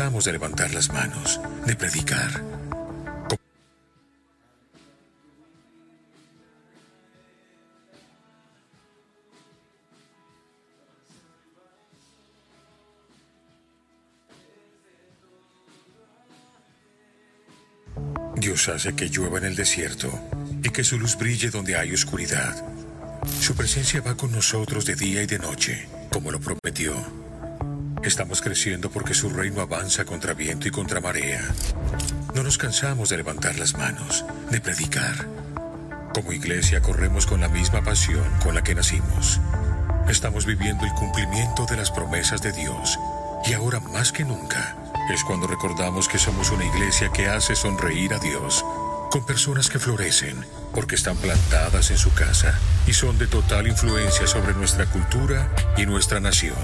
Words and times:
de 0.00 0.32
levantar 0.32 0.72
las 0.72 0.90
manos, 0.90 1.38
de 1.66 1.76
predicar. 1.76 2.42
Dios 18.36 18.68
hace 18.70 18.94
que 18.94 19.10
llueva 19.10 19.36
en 19.36 19.44
el 19.44 19.54
desierto 19.54 20.10
y 20.62 20.70
que 20.70 20.82
su 20.82 20.98
luz 20.98 21.16
brille 21.18 21.50
donde 21.50 21.76
hay 21.76 21.92
oscuridad. 21.92 22.56
Su 23.38 23.54
presencia 23.54 24.00
va 24.00 24.16
con 24.16 24.32
nosotros 24.32 24.86
de 24.86 24.96
día 24.96 25.22
y 25.22 25.26
de 25.26 25.38
noche, 25.38 25.86
como 26.10 26.32
lo 26.32 26.40
prometió. 26.40 27.29
Estamos 28.02 28.40
creciendo 28.40 28.90
porque 28.90 29.12
su 29.12 29.28
reino 29.28 29.60
avanza 29.60 30.06
contra 30.06 30.32
viento 30.32 30.66
y 30.66 30.70
contra 30.70 31.02
marea. 31.02 31.42
No 32.34 32.42
nos 32.42 32.56
cansamos 32.56 33.10
de 33.10 33.18
levantar 33.18 33.58
las 33.58 33.74
manos, 33.74 34.24
de 34.50 34.58
predicar. 34.58 35.26
Como 36.14 36.32
iglesia 36.32 36.80
corremos 36.80 37.26
con 37.26 37.42
la 37.42 37.48
misma 37.48 37.82
pasión 37.82 38.24
con 38.42 38.54
la 38.54 38.62
que 38.62 38.74
nacimos. 38.74 39.38
Estamos 40.08 40.46
viviendo 40.46 40.86
el 40.86 40.92
cumplimiento 40.92 41.66
de 41.66 41.76
las 41.76 41.90
promesas 41.90 42.40
de 42.40 42.52
Dios 42.52 42.98
y 43.44 43.52
ahora 43.52 43.80
más 43.80 44.12
que 44.12 44.24
nunca 44.24 44.76
es 45.12 45.22
cuando 45.22 45.46
recordamos 45.46 46.08
que 46.08 46.18
somos 46.18 46.50
una 46.50 46.64
iglesia 46.64 47.10
que 47.12 47.28
hace 47.28 47.54
sonreír 47.54 48.14
a 48.14 48.18
Dios 48.18 48.64
con 49.10 49.26
personas 49.26 49.68
que 49.68 49.78
florecen 49.78 50.46
porque 50.74 50.94
están 50.94 51.16
plantadas 51.18 51.90
en 51.90 51.98
su 51.98 52.14
casa 52.14 52.58
y 52.86 52.94
son 52.94 53.18
de 53.18 53.26
total 53.26 53.66
influencia 53.66 54.26
sobre 54.26 54.54
nuestra 54.54 54.86
cultura 54.86 55.50
y 55.76 55.84
nuestra 55.84 56.18
nación. 56.18 56.56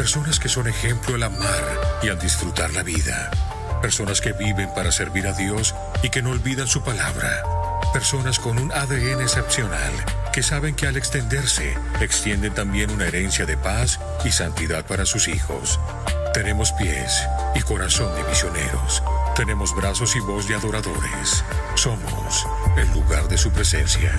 Personas 0.00 0.40
que 0.40 0.48
son 0.48 0.66
ejemplo 0.66 1.14
al 1.14 1.24
amar 1.24 1.78
y 2.02 2.08
al 2.08 2.18
disfrutar 2.18 2.72
la 2.72 2.82
vida. 2.82 3.30
Personas 3.82 4.22
que 4.22 4.32
viven 4.32 4.72
para 4.74 4.92
servir 4.92 5.26
a 5.26 5.34
Dios 5.34 5.74
y 6.02 6.08
que 6.08 6.22
no 6.22 6.30
olvidan 6.30 6.66
su 6.66 6.82
palabra. 6.82 7.42
Personas 7.92 8.38
con 8.38 8.58
un 8.58 8.72
ADN 8.72 9.20
excepcional 9.20 9.92
que 10.32 10.42
saben 10.42 10.74
que 10.74 10.86
al 10.86 10.96
extenderse 10.96 11.76
extienden 12.00 12.54
también 12.54 12.90
una 12.90 13.08
herencia 13.08 13.44
de 13.44 13.58
paz 13.58 14.00
y 14.24 14.32
santidad 14.32 14.86
para 14.86 15.04
sus 15.04 15.28
hijos. 15.28 15.78
Tenemos 16.32 16.72
pies 16.72 17.22
y 17.54 17.60
corazón 17.60 18.10
de 18.16 18.24
misioneros. 18.24 19.02
Tenemos 19.36 19.76
brazos 19.76 20.16
y 20.16 20.20
voz 20.20 20.48
de 20.48 20.54
adoradores. 20.54 21.44
Somos 21.74 22.46
el 22.78 22.90
lugar 22.94 23.28
de 23.28 23.36
su 23.36 23.50
presencia. 23.50 24.18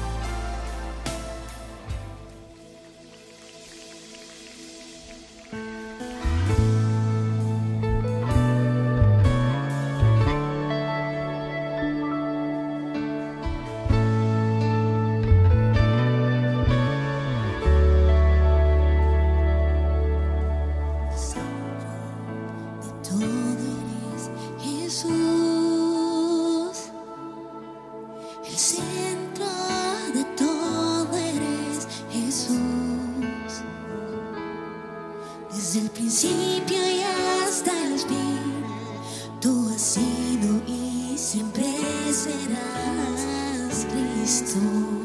Storm. 44.31 45.00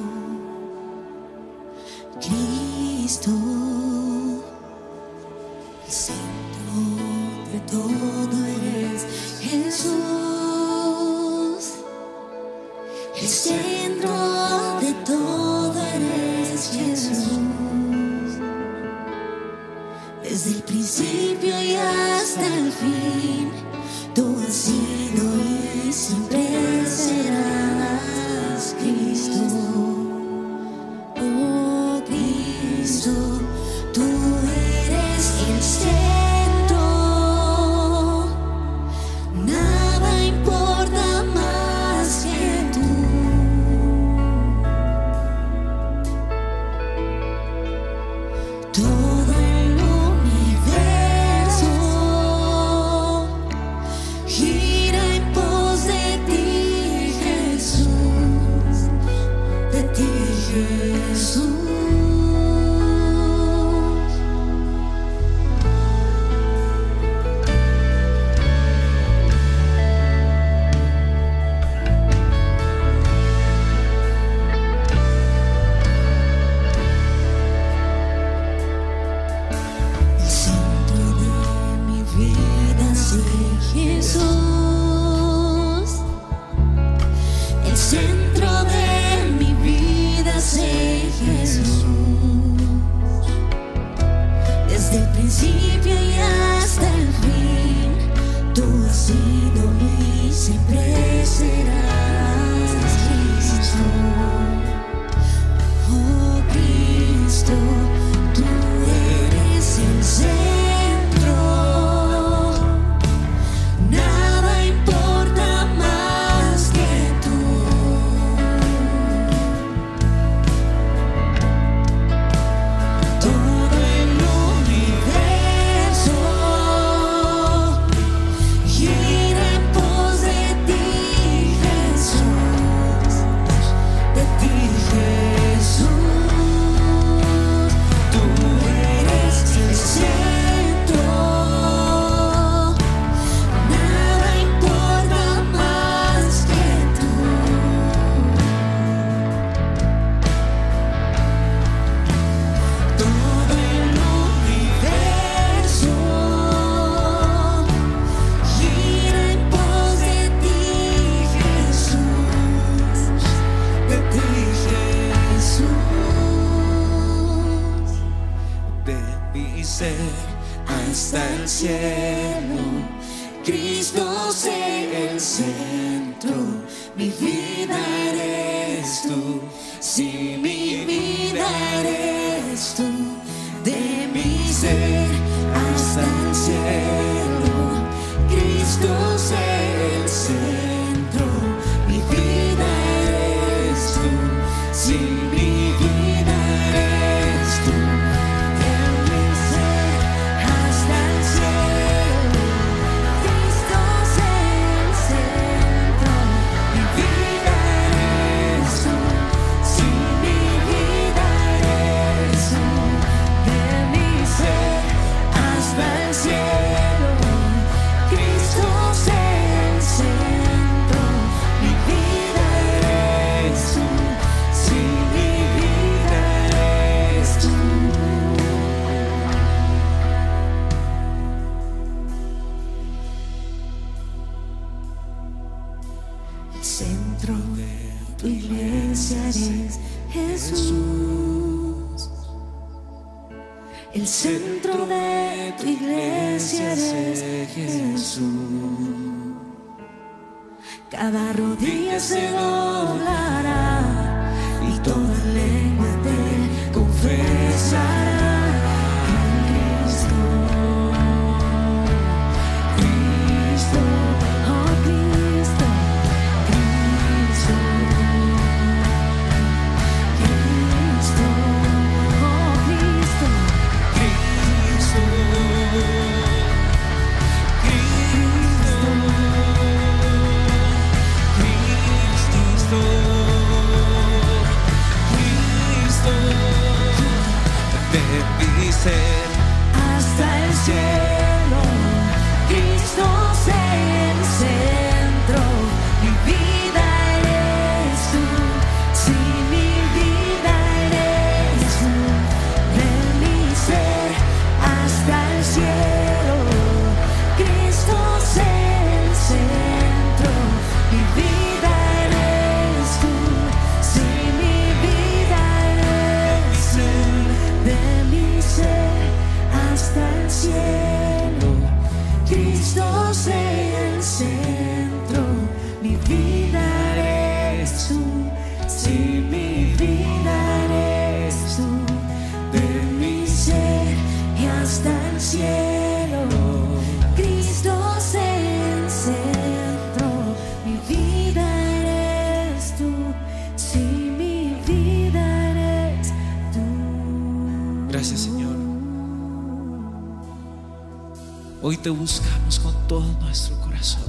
Te 351.87 351.91
buscamos 351.91 352.59
con 352.59 352.89
todo 352.89 353.07
nuestro 353.21 353.61
corazón. 353.61 354.03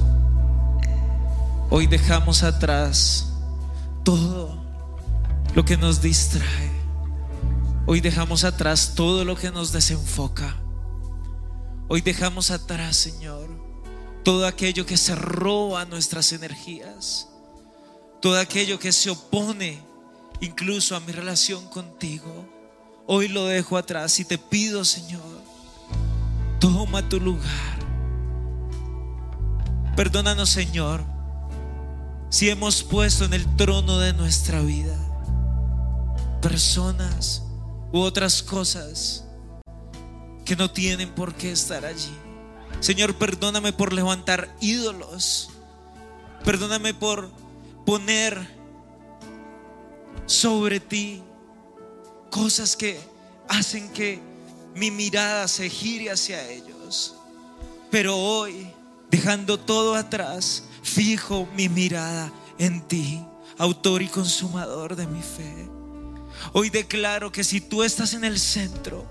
Hoy 1.70 1.86
dejamos 1.86 2.42
atrás 2.42 3.28
todo 4.02 4.60
lo 5.54 5.64
que 5.64 5.76
nos 5.76 6.02
distrae. 6.02 6.72
Hoy 7.86 8.00
dejamos 8.00 8.42
atrás 8.42 8.94
todo 8.96 9.24
lo 9.24 9.36
que 9.36 9.52
nos 9.52 9.70
desenfoca. 9.70 10.56
Hoy 11.86 12.00
dejamos 12.00 12.50
atrás, 12.50 12.96
Señor, 12.96 13.48
todo 14.24 14.44
aquello 14.48 14.84
que 14.84 14.96
se 14.96 15.14
roba 15.14 15.84
nuestras 15.84 16.32
energías. 16.32 17.28
Todo 18.20 18.40
aquello 18.40 18.80
que 18.80 18.90
se 18.90 19.10
opone 19.10 19.80
incluso 20.40 20.96
a 20.96 21.00
mi 21.00 21.12
relación 21.12 21.64
contigo. 21.68 22.44
Hoy 23.06 23.28
lo 23.28 23.44
dejo 23.44 23.76
atrás 23.76 24.18
y 24.18 24.24
te 24.24 24.36
pido, 24.36 24.84
Señor, 24.84 25.22
toma 26.58 27.08
tu 27.08 27.20
lugar. 27.20 27.78
Perdónanos, 29.96 30.50
Señor, 30.50 31.02
si 32.30 32.50
hemos 32.50 32.82
puesto 32.82 33.24
en 33.24 33.34
el 33.34 33.56
trono 33.56 33.98
de 33.98 34.12
nuestra 34.12 34.60
vida 34.60 34.96
personas 36.40 37.42
u 37.92 37.98
otras 37.98 38.42
cosas 38.42 39.24
que 40.44 40.56
no 40.56 40.70
tienen 40.70 41.10
por 41.10 41.34
qué 41.34 41.52
estar 41.52 41.84
allí. 41.84 42.14
Señor, 42.80 43.14
perdóname 43.16 43.72
por 43.72 43.92
levantar 43.92 44.54
ídolos. 44.60 45.50
Perdóname 46.44 46.94
por 46.94 47.30
poner 47.84 48.48
sobre 50.26 50.78
ti 50.78 51.22
cosas 52.30 52.76
que 52.76 53.00
hacen 53.48 53.90
que 53.92 54.27
mi 54.78 54.90
mirada 54.90 55.48
se 55.48 55.68
gire 55.68 56.10
hacia 56.10 56.48
ellos. 56.48 57.14
Pero 57.90 58.16
hoy, 58.16 58.68
dejando 59.10 59.58
todo 59.58 59.94
atrás, 59.94 60.64
fijo 60.82 61.48
mi 61.54 61.68
mirada 61.68 62.32
en 62.58 62.86
ti, 62.86 63.24
autor 63.58 64.02
y 64.02 64.08
consumador 64.08 64.96
de 64.96 65.06
mi 65.06 65.22
fe. 65.22 65.68
Hoy 66.52 66.70
declaro 66.70 67.32
que 67.32 67.44
si 67.44 67.60
tú 67.60 67.82
estás 67.82 68.14
en 68.14 68.24
el 68.24 68.38
centro, 68.38 69.06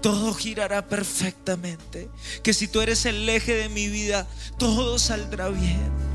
todo 0.00 0.34
girará 0.34 0.86
perfectamente. 0.86 2.10
Que 2.42 2.52
si 2.52 2.68
tú 2.68 2.80
eres 2.80 3.06
el 3.06 3.28
eje 3.28 3.54
de 3.54 3.68
mi 3.68 3.88
vida, 3.88 4.26
todo 4.58 4.98
saldrá 4.98 5.48
bien. 5.48 6.11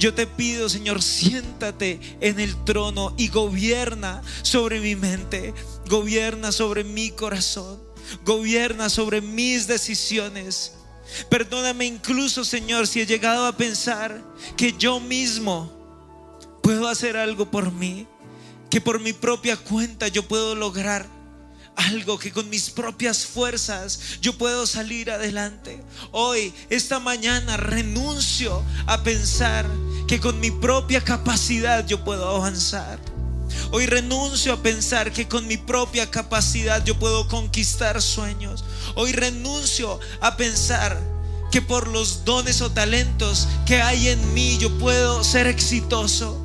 Yo 0.00 0.14
te 0.14 0.26
pido, 0.26 0.70
Señor, 0.70 1.02
siéntate 1.02 2.00
en 2.22 2.40
el 2.40 2.64
trono 2.64 3.12
y 3.18 3.28
gobierna 3.28 4.22
sobre 4.40 4.80
mi 4.80 4.96
mente, 4.96 5.52
gobierna 5.90 6.52
sobre 6.52 6.84
mi 6.84 7.10
corazón, 7.10 7.78
gobierna 8.24 8.88
sobre 8.88 9.20
mis 9.20 9.66
decisiones. 9.66 10.72
Perdóname 11.28 11.84
incluso, 11.84 12.46
Señor, 12.46 12.86
si 12.86 13.02
he 13.02 13.06
llegado 13.06 13.44
a 13.44 13.58
pensar 13.58 14.22
que 14.56 14.72
yo 14.72 15.00
mismo 15.00 15.70
puedo 16.62 16.88
hacer 16.88 17.18
algo 17.18 17.50
por 17.50 17.70
mí, 17.70 18.06
que 18.70 18.80
por 18.80 19.00
mi 19.00 19.12
propia 19.12 19.58
cuenta 19.58 20.08
yo 20.08 20.26
puedo 20.26 20.54
lograr 20.54 21.06
algo 21.76 22.18
que 22.18 22.32
con 22.32 22.48
mis 22.48 22.70
propias 22.70 23.24
fuerzas 23.26 24.18
yo 24.20 24.36
puedo 24.36 24.66
salir 24.66 25.10
adelante. 25.10 25.82
Hoy, 26.12 26.52
esta 26.68 26.98
mañana, 26.98 27.56
renuncio 27.56 28.64
a 28.86 29.02
pensar 29.02 29.66
que 30.10 30.18
con 30.18 30.40
mi 30.40 30.50
propia 30.50 31.00
capacidad 31.00 31.86
yo 31.86 32.02
puedo 32.02 32.28
avanzar. 32.28 32.98
Hoy 33.70 33.86
renuncio 33.86 34.52
a 34.52 34.60
pensar 34.60 35.12
que 35.12 35.28
con 35.28 35.46
mi 35.46 35.56
propia 35.56 36.10
capacidad 36.10 36.84
yo 36.84 36.98
puedo 36.98 37.28
conquistar 37.28 38.02
sueños. 38.02 38.64
Hoy 38.96 39.12
renuncio 39.12 40.00
a 40.20 40.36
pensar 40.36 41.00
que 41.52 41.62
por 41.62 41.86
los 41.86 42.24
dones 42.24 42.60
o 42.60 42.72
talentos 42.72 43.46
que 43.64 43.82
hay 43.82 44.08
en 44.08 44.34
mí 44.34 44.58
yo 44.58 44.76
puedo 44.80 45.22
ser 45.22 45.46
exitoso. 45.46 46.40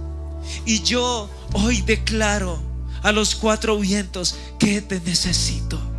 Y 0.63 0.83
yo 0.83 1.27
hoy 1.53 1.81
declaro 1.81 2.61
a 3.01 3.11
los 3.11 3.33
cuatro 3.33 3.79
vientos 3.79 4.35
que 4.59 4.79
te 4.83 4.99
necesito. 4.99 5.94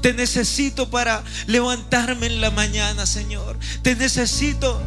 Te 0.00 0.12
necesito 0.12 0.90
para 0.90 1.22
levantarme 1.46 2.26
en 2.26 2.40
la 2.40 2.50
mañana, 2.50 3.06
Señor. 3.06 3.58
Te 3.82 3.96
necesito 3.96 4.80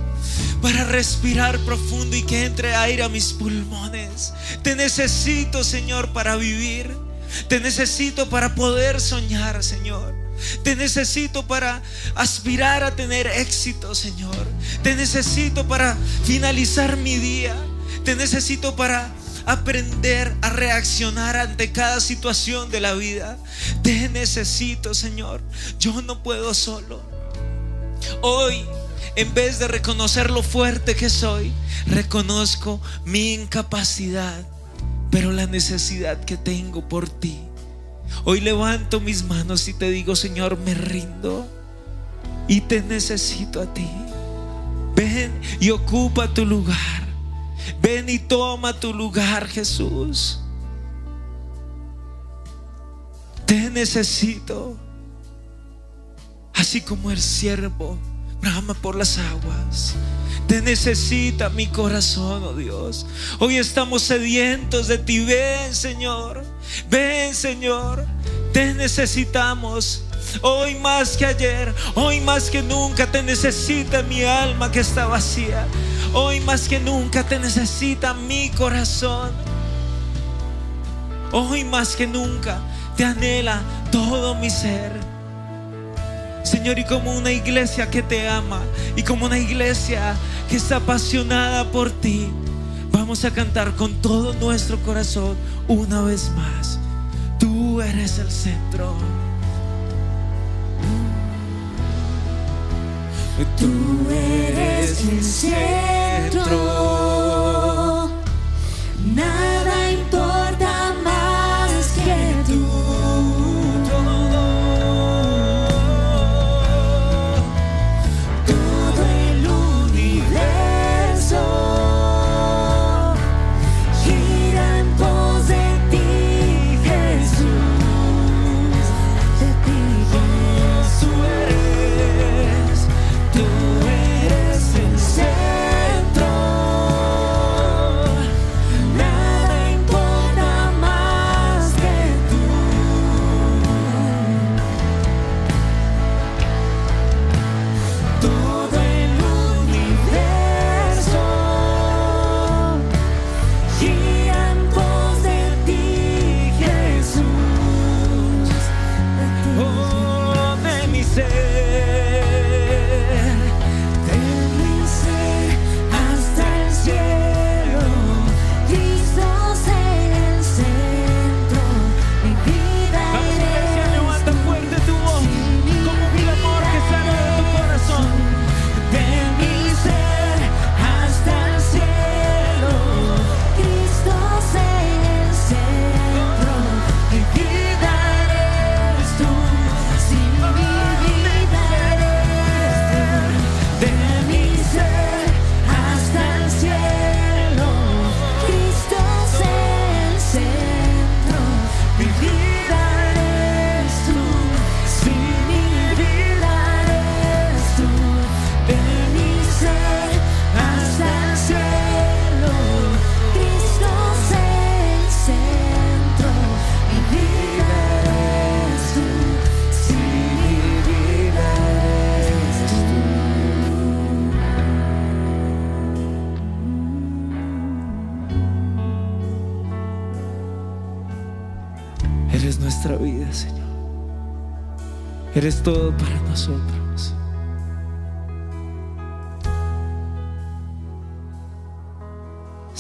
para 0.62 0.84
respirar 0.86 1.58
profundo 1.60 2.16
y 2.16 2.24
que 2.24 2.46
entre 2.46 2.76
aire 2.76 3.04
a 3.04 3.10
mis 3.10 3.34
pulmones. 3.34 4.34
Te 4.64 4.76
necesito, 4.76 5.64
Señor, 5.64 6.14
para 6.14 6.36
vivir. 6.36 6.96
Te 7.48 7.60
necesito 7.60 8.30
para 8.30 8.56
poder 8.56 9.00
soñar, 9.00 9.64
Señor. 9.64 10.16
Te 10.64 10.76
necesito 10.76 11.48
para 11.48 11.82
aspirar 12.16 12.84
a 12.84 12.96
tener 12.96 13.28
éxito, 13.28 13.96
Señor. 13.96 14.36
Te 14.84 14.96
necesito 14.96 15.68
para 15.68 15.98
finalizar 16.24 16.98
mi 16.98 17.18
día. 17.18 17.56
Te 18.04 18.16
necesito 18.16 18.76
para 18.76 19.12
aprender 19.48 20.36
a 20.42 20.50
reaccionar 20.50 21.38
ante 21.38 21.72
cada 21.72 22.02
situación 22.02 22.70
de 22.70 22.82
la 22.82 22.94
vida. 22.94 23.38
Te 23.82 24.10
necesito, 24.10 24.94
Señor. 24.94 25.42
Yo 25.80 26.02
no 26.02 26.22
puedo 26.22 26.54
solo. 26.54 27.02
Hoy, 28.22 28.66
en 29.16 29.34
vez 29.34 29.58
de 29.58 29.70
reconocer 29.70 30.30
lo 30.30 30.44
fuerte 30.44 30.96
que 30.96 31.10
soy, 31.10 31.54
reconozco 31.88 32.82
mi 33.06 33.34
incapacidad, 33.34 34.46
pero 35.10 35.32
la 35.32 35.48
necesidad 35.48 36.24
que 36.26 36.36
tengo 36.36 36.88
por 36.88 37.10
ti. 37.10 37.40
Hoy 38.26 38.42
levanto 38.42 39.00
mis 39.00 39.24
manos 39.24 39.70
y 39.70 39.74
te 39.74 39.90
digo, 39.90 40.18
Señor, 40.18 40.58
me 40.60 40.74
rindo 40.74 41.48
y 42.50 42.62
te 42.62 42.82
necesito 42.82 43.62
a 43.62 43.74
ti. 43.74 43.90
Ven 44.94 45.32
y 45.62 45.70
ocupa 45.70 46.28
tu 46.34 46.46
lugar. 46.46 47.07
Ven 47.82 48.10
y 48.10 48.20
toma 48.20 48.80
tu 48.80 48.94
lugar, 48.94 49.48
Jesús. 49.48 50.40
Te 53.46 53.70
necesito. 53.70 54.78
Así 56.54 56.82
como 56.82 57.12
el 57.12 57.22
siervo 57.22 57.98
brama 58.42 58.74
por 58.74 58.96
las 58.96 59.18
aguas. 59.18 59.96
Te 60.48 60.62
necesita 60.62 61.50
mi 61.50 61.68
corazón, 61.68 62.44
oh 62.44 62.54
Dios. 62.54 63.06
Hoy 63.40 63.58
estamos 63.58 64.04
sedientos 64.04 64.88
de 64.88 64.98
ti. 64.98 65.24
Ven, 65.26 65.76
Señor. 65.76 66.44
Ven, 66.90 67.36
Señor. 67.36 68.06
Te 68.54 68.74
necesitamos. 68.74 70.04
Hoy 70.42 70.76
más 70.76 71.18
que 71.18 71.26
ayer, 71.26 71.74
hoy 71.96 72.22
más 72.22 72.50
que 72.50 72.62
nunca 72.62 73.08
te 73.08 73.24
necesita 73.24 74.04
mi 74.04 74.24
alma 74.24 74.72
que 74.72 74.82
está 74.82 75.08
vacía. 75.08 75.66
Hoy 76.14 76.40
más 76.42 76.68
que 76.68 76.80
nunca 76.80 77.24
te 77.24 77.40
necesita 77.40 78.14
mi 78.14 78.50
corazón. 78.52 79.32
Hoy 81.32 81.64
más 81.64 81.96
que 81.96 82.08
nunca 82.08 82.60
te 82.96 83.04
anhela 83.04 83.62
todo 83.92 84.36
mi 84.36 84.50
ser. 84.50 84.92
Señor, 86.44 86.80
y 86.80 86.86
como 86.86 87.12
una 87.16 87.32
iglesia 87.32 87.90
que 87.90 88.02
te 88.02 88.30
ama 88.30 88.62
y 88.96 89.04
como 89.04 89.26
una 89.26 89.38
iglesia 89.38 90.16
que 90.50 90.56
está 90.56 90.78
apasionada 90.78 91.70
por 91.72 91.92
ti, 91.92 92.30
vamos 92.92 93.26
a 93.26 93.32
cantar 93.32 93.76
con 93.76 93.94
todo 94.02 94.34
nuestro 94.34 94.78
corazón 94.80 95.36
una 95.68 96.02
vez 96.02 96.32
más. 96.38 96.80
Tú 97.38 97.82
eres 97.82 98.18
el 98.20 98.32
centro. 98.32 98.96
Tú 103.38 104.10
eres 104.10 105.00
el 105.08 105.24
centro. 105.24 107.07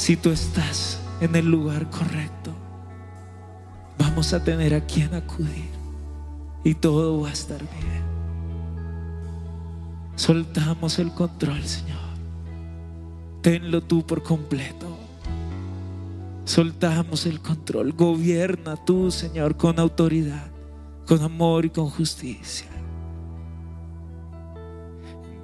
Si 0.07 0.15
tú 0.15 0.29
estás 0.29 1.01
en 1.19 1.35
el 1.35 1.47
lugar 1.51 1.89
correcto, 1.89 2.53
vamos 3.99 4.31
a 4.31 4.41
tener 4.41 4.73
a 4.73 4.79
quien 4.79 5.13
acudir 5.13 5.67
y 6.63 6.75
todo 6.75 7.19
va 7.19 7.27
a 7.27 7.33
estar 7.33 7.59
bien. 7.59 8.03
Soltamos 10.15 10.97
el 10.99 11.11
control, 11.11 11.61
Señor. 11.61 11.99
Tenlo 13.41 13.83
tú 13.83 14.07
por 14.07 14.23
completo. 14.23 14.97
Soltamos 16.45 17.25
el 17.25 17.41
control. 17.41 17.91
Gobierna 17.91 18.77
tú, 18.77 19.11
Señor, 19.11 19.57
con 19.57 19.77
autoridad, 19.77 20.47
con 21.05 21.21
amor 21.21 21.65
y 21.65 21.69
con 21.69 21.89
justicia. 21.89 22.69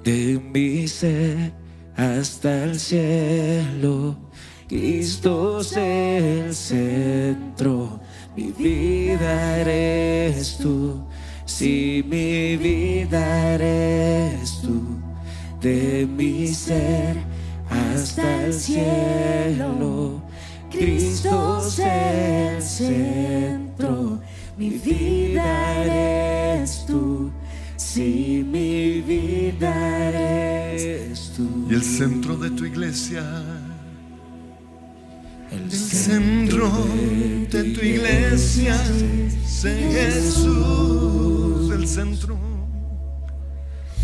De 0.04 0.40
mi 0.54 0.88
ser 0.88 1.52
hasta 1.96 2.64
el 2.64 2.80
cielo, 2.80 4.23
Cristo 4.76 5.60
es 5.60 5.76
el 5.76 6.52
centro. 6.52 8.00
mi 8.36 8.50
vida 8.50 9.58
eres 9.58 10.58
tú. 10.58 11.00
Si 11.46 12.04
mi 12.08 12.56
vida 12.56 13.54
eres 13.54 14.58
tú, 14.62 14.82
de 15.60 16.08
mi 16.16 16.48
ser 16.48 17.18
hasta 17.70 18.46
el 18.46 18.52
cielo. 18.52 20.20
Cristo 20.72 21.62
es 21.64 21.78
el 21.78 22.60
centro, 22.60 24.18
mi 24.58 24.70
vida 24.70 25.84
eres 25.84 26.84
tú. 26.84 27.30
Si 27.76 28.44
mi 28.44 29.02
vida 29.02 30.08
eres 30.08 31.30
tú. 31.36 31.68
Y 31.70 31.74
el 31.74 31.82
centro 31.84 32.36
de 32.36 32.50
tu 32.50 32.64
iglesia. 32.64 33.22
El 35.54 35.70
centro 35.70 36.68
de 37.50 37.64
tu 37.72 37.80
iglesia 37.80 38.74
es 38.74 39.62
Jesús. 39.62 41.70
El 41.72 41.86
centro. 41.86 42.36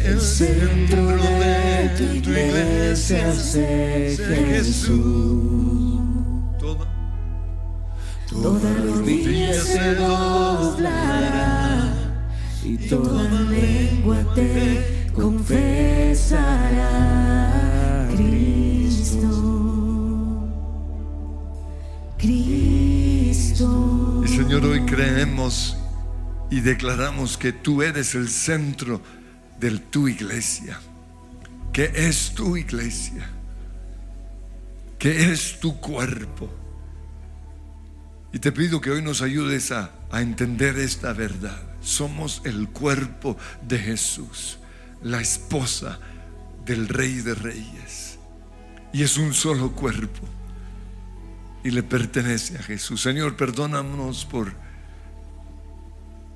El 0.02 0.20
centro 0.20 1.06
de 1.06 1.90
tu 1.98 2.04
iglesia 2.30 3.28
es 3.28 4.18
Jesús. 4.18 6.00
Toda, 6.58 6.86
Toda 8.30 8.74
rodilla 8.74 9.60
se 9.60 9.94
doblará 9.96 11.92
y 12.64 12.76
toda 12.76 13.28
lengua 13.42 14.18
te 14.34 15.10
confesará. 15.14 16.88
Cristo, 18.14 19.49
Y 23.60 24.28
Señor, 24.28 24.64
hoy 24.64 24.86
creemos 24.86 25.76
y 26.50 26.60
declaramos 26.60 27.36
que 27.36 27.52
tú 27.52 27.82
eres 27.82 28.14
el 28.14 28.30
centro 28.30 29.02
de 29.58 29.78
tu 29.78 30.08
iglesia, 30.08 30.80
que 31.70 31.92
es 31.94 32.32
tu 32.34 32.56
iglesia, 32.56 33.28
que 34.98 35.30
es 35.30 35.60
tu 35.60 35.78
cuerpo. 35.78 36.50
Y 38.32 38.38
te 38.38 38.50
pido 38.50 38.80
que 38.80 38.92
hoy 38.92 39.02
nos 39.02 39.20
ayudes 39.20 39.72
a, 39.72 39.90
a 40.10 40.22
entender 40.22 40.78
esta 40.78 41.12
verdad. 41.12 41.60
Somos 41.82 42.40
el 42.44 42.68
cuerpo 42.70 43.36
de 43.68 43.78
Jesús, 43.78 44.58
la 45.02 45.20
esposa 45.20 45.98
del 46.64 46.88
Rey 46.88 47.16
de 47.16 47.34
Reyes. 47.34 48.18
Y 48.94 49.02
es 49.02 49.18
un 49.18 49.34
solo 49.34 49.72
cuerpo. 49.72 50.39
Y 51.62 51.70
le 51.70 51.82
pertenece 51.82 52.56
a 52.56 52.62
Jesús. 52.62 53.02
Señor, 53.02 53.36
perdónanos 53.36 54.24
por, 54.24 54.52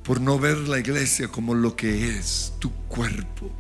por 0.03 0.21
no 0.21 0.39
ver 0.39 0.59
la 0.69 0.79
iglesia 0.79 1.29
como 1.29 1.55
lo 1.55 1.77
que 1.77 2.11
es, 2.11 2.53
tu 2.59 2.71
cuerpo. 2.89 3.51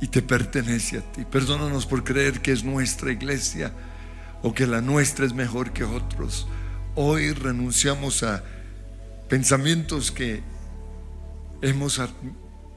Y 0.00 0.08
te 0.08 0.22
pertenece 0.22 0.98
a 0.98 1.12
ti. 1.12 1.24
Perdónanos 1.24 1.84
por 1.84 2.04
creer 2.04 2.40
que 2.40 2.52
es 2.52 2.64
nuestra 2.64 3.12
iglesia 3.12 3.72
o 4.42 4.54
que 4.54 4.66
la 4.66 4.80
nuestra 4.80 5.26
es 5.26 5.34
mejor 5.34 5.72
que 5.72 5.84
otros. 5.84 6.46
Hoy 6.94 7.32
renunciamos 7.32 8.22
a 8.22 8.42
pensamientos 9.28 10.10
que 10.10 10.42
hemos 11.60 12.00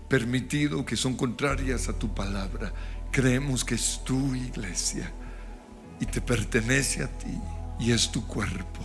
permitido 0.10 0.86
que 0.86 0.98
son 0.98 1.16
contrarias 1.16 1.88
a 1.88 1.94
tu 1.94 2.14
palabra. 2.14 2.74
Creemos 3.12 3.64
que 3.64 3.76
es 3.76 4.02
tu 4.04 4.36
iglesia 4.36 5.12
y 6.02 6.06
te 6.06 6.20
pertenece 6.20 7.04
a 7.04 7.08
ti 7.08 7.38
y 7.82 7.92
es 7.92 8.12
tu 8.12 8.26
cuerpo. 8.26 8.80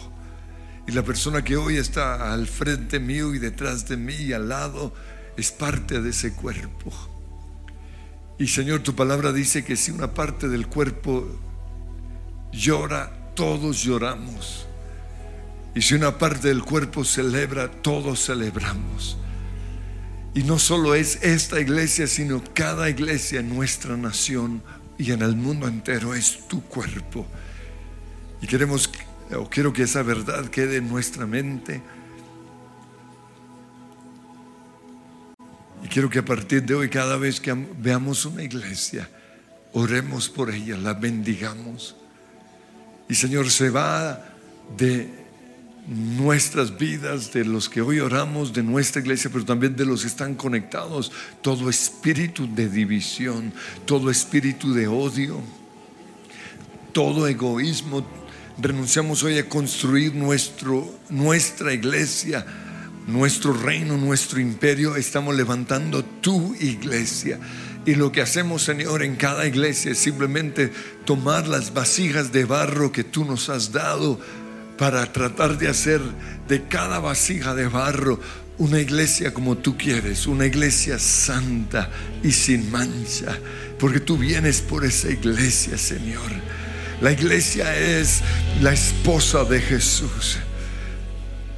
Y 0.88 0.92
la 0.92 1.02
persona 1.02 1.44
que 1.44 1.56
hoy 1.56 1.76
está 1.76 2.32
al 2.32 2.46
frente 2.46 2.98
mío 2.98 3.34
y 3.34 3.38
detrás 3.38 3.86
de 3.88 3.96
mí 3.96 4.14
y 4.14 4.32
al 4.32 4.48
lado 4.48 4.94
es 5.36 5.52
parte 5.52 6.00
de 6.00 6.10
ese 6.10 6.32
cuerpo. 6.32 6.92
Y 8.38 8.48
Señor, 8.48 8.80
tu 8.80 8.94
palabra 8.94 9.32
dice 9.32 9.64
que 9.64 9.76
si 9.76 9.90
una 9.90 10.14
parte 10.14 10.48
del 10.48 10.66
cuerpo 10.66 11.26
llora, 12.52 13.12
todos 13.34 13.82
lloramos. 13.82 14.66
Y 15.74 15.82
si 15.82 15.94
una 15.94 16.16
parte 16.16 16.48
del 16.48 16.62
cuerpo 16.62 17.04
celebra, 17.04 17.70
todos 17.70 18.24
celebramos. 18.24 19.18
Y 20.34 20.42
no 20.42 20.58
solo 20.58 20.94
es 20.94 21.22
esta 21.22 21.60
iglesia, 21.60 22.06
sino 22.06 22.42
cada 22.54 22.88
iglesia 22.88 23.40
en 23.40 23.54
nuestra 23.54 23.96
nación 23.96 24.62
y 24.98 25.12
en 25.12 25.22
el 25.22 25.36
mundo 25.36 25.66
entero 25.66 26.14
es 26.14 26.46
tu 26.48 26.62
cuerpo. 26.62 27.26
Y 28.42 28.46
queremos, 28.46 28.90
o 29.34 29.48
quiero 29.48 29.72
que 29.72 29.82
esa 29.82 30.02
verdad 30.02 30.46
quede 30.46 30.76
en 30.76 30.88
nuestra 30.88 31.26
mente. 31.26 31.82
Y 35.84 35.88
quiero 35.88 36.10
que 36.10 36.18
a 36.18 36.24
partir 36.24 36.62
de 36.64 36.74
hoy, 36.74 36.88
cada 36.88 37.16
vez 37.16 37.40
que 37.40 37.50
am- 37.50 37.66
veamos 37.78 38.24
una 38.24 38.42
iglesia, 38.42 39.08
oremos 39.72 40.28
por 40.28 40.50
ella, 40.50 40.76
la 40.76 40.94
bendigamos. 40.94 41.96
Y 43.08 43.14
Señor, 43.14 43.50
se 43.50 43.70
va 43.70 44.20
de 44.76 45.26
nuestras 45.86 46.76
vidas, 46.76 47.32
de 47.32 47.44
los 47.44 47.68
que 47.68 47.80
hoy 47.80 48.00
oramos, 48.00 48.52
de 48.52 48.62
nuestra 48.64 49.00
iglesia, 49.00 49.30
pero 49.32 49.44
también 49.44 49.76
de 49.76 49.84
los 49.84 50.00
que 50.02 50.08
están 50.08 50.34
conectados, 50.34 51.12
todo 51.40 51.70
espíritu 51.70 52.52
de 52.52 52.68
división, 52.68 53.52
todo 53.84 54.10
espíritu 54.10 54.72
de 54.74 54.88
odio, 54.88 55.40
todo 56.92 57.28
egoísmo. 57.28 58.04
Renunciamos 58.58 59.22
hoy 59.22 59.36
a 59.36 59.48
construir 59.50 60.14
nuestro, 60.14 60.90
nuestra 61.10 61.74
iglesia, 61.74 62.46
nuestro 63.06 63.52
reino, 63.52 63.98
nuestro 63.98 64.40
imperio. 64.40 64.96
Estamos 64.96 65.36
levantando 65.36 66.02
tu 66.02 66.54
iglesia. 66.54 67.38
Y 67.84 67.96
lo 67.96 68.10
que 68.10 68.22
hacemos, 68.22 68.62
Señor, 68.62 69.02
en 69.02 69.16
cada 69.16 69.46
iglesia 69.46 69.92
es 69.92 69.98
simplemente 69.98 70.72
tomar 71.04 71.46
las 71.46 71.74
vasijas 71.74 72.32
de 72.32 72.46
barro 72.46 72.92
que 72.92 73.04
tú 73.04 73.26
nos 73.26 73.50
has 73.50 73.72
dado 73.72 74.18
para 74.78 75.12
tratar 75.12 75.58
de 75.58 75.68
hacer 75.68 76.00
de 76.48 76.66
cada 76.66 76.98
vasija 76.98 77.54
de 77.54 77.68
barro 77.68 78.18
una 78.56 78.80
iglesia 78.80 79.34
como 79.34 79.58
tú 79.58 79.76
quieres, 79.76 80.26
una 80.26 80.46
iglesia 80.46 80.98
santa 80.98 81.90
y 82.22 82.32
sin 82.32 82.70
mancha, 82.70 83.38
porque 83.78 84.00
tú 84.00 84.16
vienes 84.16 84.62
por 84.62 84.86
esa 84.86 85.10
iglesia, 85.10 85.76
Señor. 85.76 86.32
La 87.00 87.12
iglesia 87.12 87.76
es 87.76 88.22
la 88.60 88.72
esposa 88.72 89.44
de 89.44 89.60
Jesús, 89.60 90.38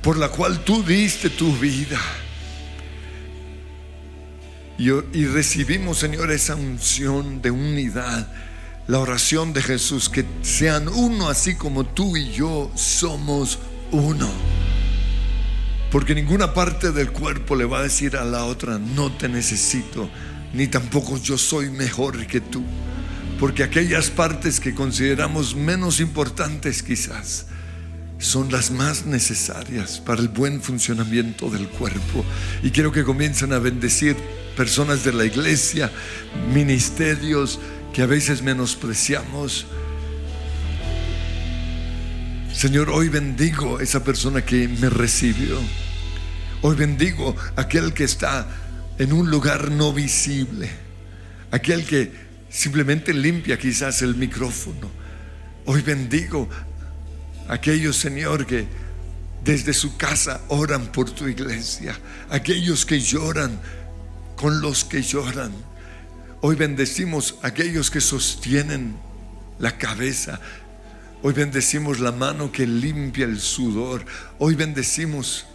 por 0.02 0.16
la 0.16 0.28
cual 0.28 0.64
tú 0.64 0.82
diste 0.82 1.30
tu 1.30 1.56
vida. 1.56 2.00
Y, 4.78 5.24
recibimos, 5.26 5.98
Señor, 5.98 6.30
esa 6.30 6.54
unción 6.54 7.42
de 7.42 7.50
unidad 7.50 8.28
la 8.88 9.00
oración 9.00 9.52
de 9.52 9.62
Jesús, 9.62 10.08
que 10.08 10.24
sean 10.40 10.88
uno 10.88 11.28
así 11.28 11.54
como 11.54 11.84
tú 11.84 12.16
y 12.16 12.32
yo 12.32 12.70
somos 12.74 13.58
uno. 13.92 14.28
Porque 15.92 16.14
ninguna 16.14 16.54
parte 16.54 16.90
del 16.90 17.12
cuerpo 17.12 17.54
le 17.54 17.66
va 17.66 17.80
a 17.80 17.82
decir 17.82 18.16
a 18.16 18.24
la 18.24 18.46
otra, 18.46 18.78
no 18.78 19.12
te 19.12 19.28
necesito, 19.28 20.08
ni 20.54 20.68
tampoco 20.68 21.18
yo 21.18 21.36
soy 21.36 21.70
mejor 21.70 22.26
que 22.26 22.40
tú. 22.40 22.64
Porque 23.38 23.62
aquellas 23.62 24.10
partes 24.10 24.58
que 24.58 24.74
consideramos 24.74 25.54
menos 25.54 26.00
importantes 26.00 26.82
quizás, 26.82 27.46
son 28.18 28.50
las 28.50 28.70
más 28.72 29.06
necesarias 29.06 30.00
para 30.00 30.20
el 30.20 30.28
buen 30.28 30.60
funcionamiento 30.60 31.48
del 31.50 31.68
cuerpo. 31.68 32.24
Y 32.62 32.70
quiero 32.70 32.90
que 32.90 33.04
comiencen 33.04 33.52
a 33.52 33.58
bendecir 33.58 34.16
personas 34.56 35.04
de 35.04 35.12
la 35.12 35.24
iglesia, 35.24 35.90
ministerios, 36.52 37.60
que 37.92 38.02
a 38.02 38.06
veces 38.06 38.42
menospreciamos. 38.42 39.66
Señor, 42.52 42.90
hoy 42.90 43.08
bendigo 43.08 43.78
a 43.78 43.82
esa 43.82 44.02
persona 44.02 44.44
que 44.44 44.66
me 44.66 44.90
recibió. 44.90 45.58
Hoy 46.62 46.74
bendigo 46.74 47.36
a 47.54 47.60
aquel 47.62 47.92
que 47.92 48.02
está 48.02 48.48
en 48.98 49.12
un 49.12 49.30
lugar 49.30 49.70
no 49.70 49.92
visible. 49.92 50.68
Aquel 51.52 51.84
que 51.84 52.27
simplemente 52.50 53.12
limpia 53.12 53.58
quizás 53.58 54.02
el 54.02 54.14
micrófono. 54.14 54.90
Hoy 55.66 55.82
bendigo 55.82 56.48
a 57.48 57.54
aquellos, 57.54 57.96
Señor, 57.96 58.46
que 58.46 58.66
desde 59.44 59.72
su 59.72 59.96
casa 59.96 60.40
oran 60.48 60.90
por 60.92 61.10
tu 61.10 61.28
iglesia. 61.28 61.98
Aquellos 62.30 62.84
que 62.86 63.00
lloran 63.00 63.60
con 64.36 64.60
los 64.60 64.84
que 64.84 65.02
lloran. 65.02 65.52
Hoy 66.40 66.56
bendecimos 66.56 67.36
a 67.42 67.48
aquellos 67.48 67.90
que 67.90 68.00
sostienen 68.00 68.96
la 69.58 69.76
cabeza. 69.76 70.40
Hoy 71.22 71.32
bendecimos 71.32 71.98
la 71.98 72.12
mano 72.12 72.52
que 72.52 72.66
limpia 72.66 73.24
el 73.24 73.40
sudor. 73.40 74.04
Hoy 74.38 74.54
bendecimos 74.54 75.46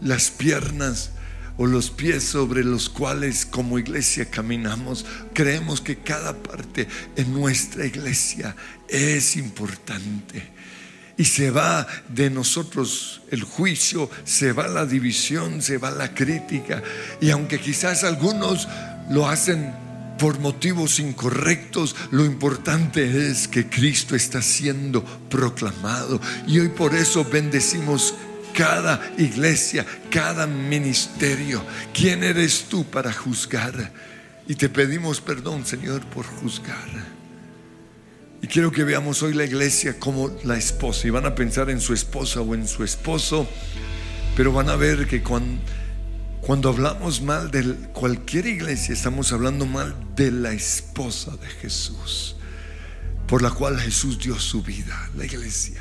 las 0.00 0.30
piernas 0.30 1.10
o 1.56 1.66
los 1.66 1.90
pies 1.90 2.24
sobre 2.24 2.64
los 2.64 2.88
cuales 2.88 3.46
como 3.46 3.78
iglesia 3.78 4.30
caminamos. 4.30 5.04
Creemos 5.34 5.80
que 5.80 5.98
cada 5.98 6.34
parte 6.42 6.88
en 7.16 7.32
nuestra 7.32 7.86
iglesia 7.86 8.56
es 8.88 9.36
importante. 9.36 10.50
Y 11.16 11.24
se 11.24 11.50
va 11.50 11.86
de 12.08 12.30
nosotros 12.30 13.22
el 13.30 13.42
juicio, 13.42 14.10
se 14.24 14.52
va 14.52 14.66
la 14.66 14.86
división, 14.86 15.62
se 15.62 15.78
va 15.78 15.90
la 15.90 16.14
crítica. 16.14 16.82
Y 17.20 17.30
aunque 17.30 17.60
quizás 17.60 18.02
algunos 18.02 18.66
lo 19.10 19.28
hacen 19.28 19.74
por 20.18 20.38
motivos 20.40 21.00
incorrectos, 21.00 21.96
lo 22.10 22.24
importante 22.24 23.28
es 23.28 23.46
que 23.46 23.68
Cristo 23.68 24.16
está 24.16 24.40
siendo 24.40 25.04
proclamado. 25.28 26.20
Y 26.46 26.60
hoy 26.60 26.68
por 26.68 26.94
eso 26.94 27.24
bendecimos 27.24 28.14
cada 28.52 29.00
iglesia, 29.18 29.84
cada 30.10 30.46
ministerio. 30.46 31.64
¿Quién 31.92 32.22
eres 32.22 32.64
tú 32.68 32.84
para 32.84 33.12
juzgar? 33.12 33.92
Y 34.46 34.54
te 34.54 34.68
pedimos 34.68 35.20
perdón, 35.20 35.64
Señor, 35.64 36.04
por 36.06 36.26
juzgar. 36.26 36.88
Y 38.42 38.48
quiero 38.48 38.72
que 38.72 38.82
veamos 38.82 39.22
hoy 39.22 39.34
la 39.34 39.44
iglesia 39.44 39.98
como 39.98 40.30
la 40.42 40.56
esposa. 40.56 41.06
Y 41.06 41.10
van 41.10 41.26
a 41.26 41.34
pensar 41.34 41.70
en 41.70 41.80
su 41.80 41.94
esposa 41.94 42.40
o 42.40 42.54
en 42.54 42.66
su 42.66 42.82
esposo. 42.82 43.48
Pero 44.36 44.52
van 44.52 44.68
a 44.68 44.76
ver 44.76 45.06
que 45.06 45.22
cuando, 45.22 45.62
cuando 46.40 46.68
hablamos 46.68 47.22
mal 47.22 47.52
de 47.52 47.62
cualquier 47.92 48.46
iglesia, 48.46 48.94
estamos 48.94 49.32
hablando 49.32 49.64
mal 49.64 49.94
de 50.16 50.32
la 50.32 50.52
esposa 50.52 51.36
de 51.36 51.46
Jesús. 51.46 52.34
Por 53.28 53.42
la 53.42 53.50
cual 53.50 53.78
Jesús 53.78 54.18
dio 54.18 54.38
su 54.38 54.62
vida, 54.62 55.10
la 55.16 55.24
iglesia. 55.24 55.80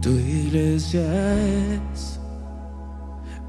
Tu 0.00 0.08
iglesia 0.08 1.02
es 1.92 2.18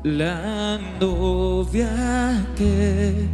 la 0.03 0.77
novia 0.99 2.45
que 2.57 3.25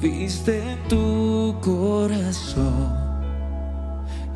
viste 0.00 0.62
en 0.72 0.88
tu 0.88 1.54
corazón 1.60 2.88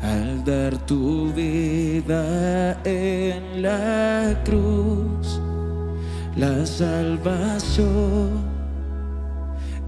al 0.03 0.45
dar 0.45 0.77
tu 0.85 1.33
vida 1.33 2.77
en 2.83 3.63
la 3.63 4.39
cruz. 4.45 5.41
La 6.35 6.63
salvación 6.63 8.29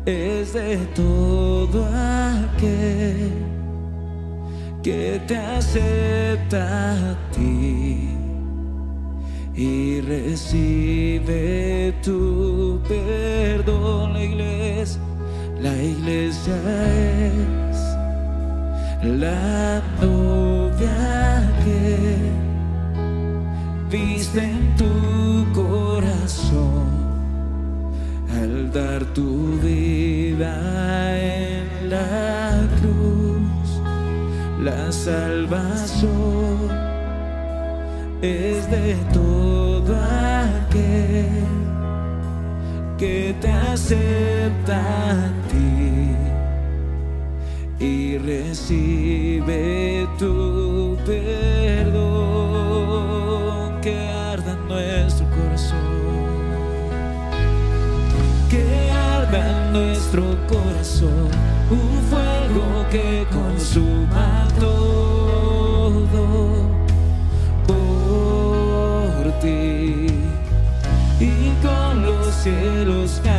es 0.08 0.54
de 0.54 0.78
todo 0.96 1.86
aquel 1.86 3.57
que 4.88 5.22
te 5.28 5.36
acepta 5.36 6.94
a 6.94 7.18
ti 7.36 8.08
y 9.54 10.00
recibe 10.00 11.94
tu 12.02 12.80
perdón. 12.88 14.14
La 14.14 14.24
iglesia, 14.24 15.02
la 15.60 15.76
iglesia 15.76 16.56
es 17.26 17.80
la 19.04 19.82
novia 20.00 21.52
que 21.66 22.32
viste 23.92 24.40
en 24.40 24.74
tu 24.78 24.94
corazón 25.54 26.88
al 28.40 28.72
dar 28.72 29.04
tu 29.14 29.60
vida 29.62 31.47
La 34.68 34.92
salvación 34.92 36.60
es 38.22 38.70
de 38.70 38.98
todo 39.14 39.96
aquel 39.96 41.46
que 42.98 43.34
te 43.40 43.48
acepta 43.48 44.82
a 45.12 45.32
ti 45.48 46.12
y 47.80 48.18
recibe 48.18 50.06
tu 50.20 50.98
perdón 51.06 51.88
que 53.82 54.10
arda 54.10 54.54
nuestro 54.68 55.26
corazón. 55.30 55.78
Que 58.50 58.92
arda 58.92 59.72
nuestro 59.72 60.24
corazón 60.50 61.30
un 61.70 62.02
fuego 62.10 62.86
que 62.92 63.26
consuma 63.32 64.37
todo 64.60 66.28
por 67.68 69.32
ti. 69.40 70.08
Y 71.20 71.52
con 71.62 72.02
los 72.04 72.28
cielos 72.36 73.22
cantaré 73.24 73.37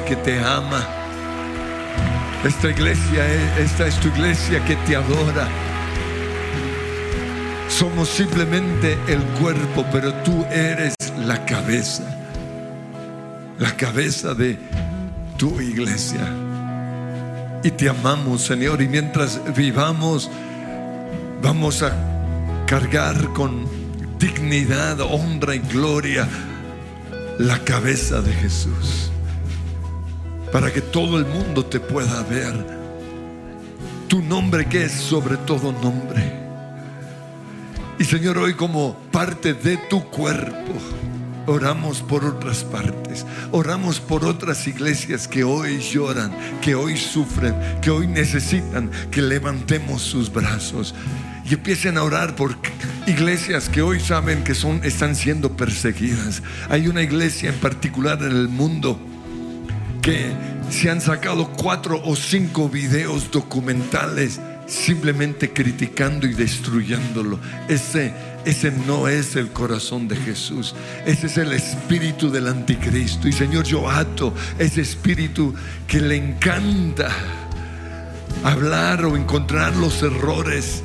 que 0.00 0.16
te 0.16 0.38
ama. 0.38 0.86
Esta 2.44 2.70
iglesia, 2.70 3.24
esta 3.58 3.86
es 3.86 4.00
tu 4.00 4.08
iglesia 4.08 4.64
que 4.64 4.74
te 4.76 4.96
adora. 4.96 5.46
Somos 7.68 8.08
simplemente 8.08 8.98
el 9.06 9.20
cuerpo, 9.40 9.84
pero 9.92 10.12
tú 10.24 10.44
eres 10.50 10.94
la 11.26 11.44
cabeza. 11.44 12.04
La 13.58 13.76
cabeza 13.76 14.34
de 14.34 14.58
tu 15.36 15.60
iglesia. 15.60 16.26
Y 17.62 17.70
te 17.70 17.88
amamos, 17.88 18.42
Señor. 18.42 18.80
Y 18.80 18.88
mientras 18.88 19.40
vivamos, 19.54 20.30
vamos 21.42 21.82
a 21.82 21.92
cargar 22.66 23.32
con 23.34 23.66
dignidad, 24.18 25.00
honra 25.00 25.54
y 25.54 25.58
gloria 25.58 26.26
la 27.38 27.58
cabeza 27.58 28.20
de 28.20 28.32
Jesús. 28.32 29.11
Para 30.52 30.70
que 30.70 30.82
todo 30.82 31.18
el 31.18 31.24
mundo 31.24 31.64
te 31.64 31.80
pueda 31.80 32.22
ver. 32.24 32.54
Tu 34.06 34.20
nombre 34.20 34.66
que 34.68 34.84
es 34.84 34.92
sobre 34.92 35.38
todo 35.38 35.72
nombre. 35.72 36.42
Y 37.98 38.04
Señor, 38.04 38.36
hoy 38.36 38.52
como 38.54 38.94
parte 39.10 39.54
de 39.54 39.78
tu 39.88 40.04
cuerpo, 40.10 40.72
oramos 41.46 42.02
por 42.02 42.24
otras 42.24 42.64
partes, 42.64 43.24
oramos 43.50 44.00
por 44.00 44.24
otras 44.24 44.66
iglesias 44.66 45.26
que 45.26 45.44
hoy 45.44 45.78
lloran, 45.78 46.32
que 46.60 46.74
hoy 46.74 46.96
sufren, 46.96 47.54
que 47.80 47.90
hoy 47.90 48.06
necesitan 48.06 48.90
que 49.10 49.22
levantemos 49.22 50.02
sus 50.02 50.32
brazos 50.32 50.94
y 51.48 51.54
empiecen 51.54 51.96
a 51.96 52.02
orar 52.02 52.36
por 52.36 52.56
iglesias 53.06 53.68
que 53.68 53.82
hoy 53.82 54.00
saben 54.00 54.44
que 54.44 54.54
son, 54.54 54.84
están 54.84 55.14
siendo 55.16 55.56
perseguidas. 55.56 56.42
Hay 56.68 56.88
una 56.88 57.02
iglesia 57.02 57.50
en 57.50 57.56
particular 57.56 58.18
en 58.22 58.32
el 58.32 58.48
mundo 58.48 58.98
que 60.02 60.32
se 60.68 60.90
han 60.90 61.00
sacado 61.00 61.50
cuatro 61.52 62.02
o 62.04 62.16
cinco 62.16 62.68
videos 62.68 63.30
documentales 63.30 64.40
simplemente 64.66 65.52
criticando 65.52 66.26
y 66.26 66.34
destruyéndolo. 66.34 67.38
Ese, 67.68 68.12
ese 68.44 68.72
no 68.72 69.06
es 69.06 69.36
el 69.36 69.50
corazón 69.50 70.08
de 70.08 70.16
Jesús. 70.16 70.74
Ese 71.06 71.26
es 71.26 71.38
el 71.38 71.52
espíritu 71.52 72.30
del 72.30 72.48
anticristo. 72.48 73.28
Y 73.28 73.32
Señor, 73.32 73.64
yo 73.64 73.88
ato 73.88 74.34
ese 74.58 74.80
espíritu 74.80 75.54
que 75.86 76.00
le 76.00 76.16
encanta 76.16 77.08
hablar 78.42 79.04
o 79.04 79.16
encontrar 79.16 79.76
los 79.76 80.02
errores 80.02 80.82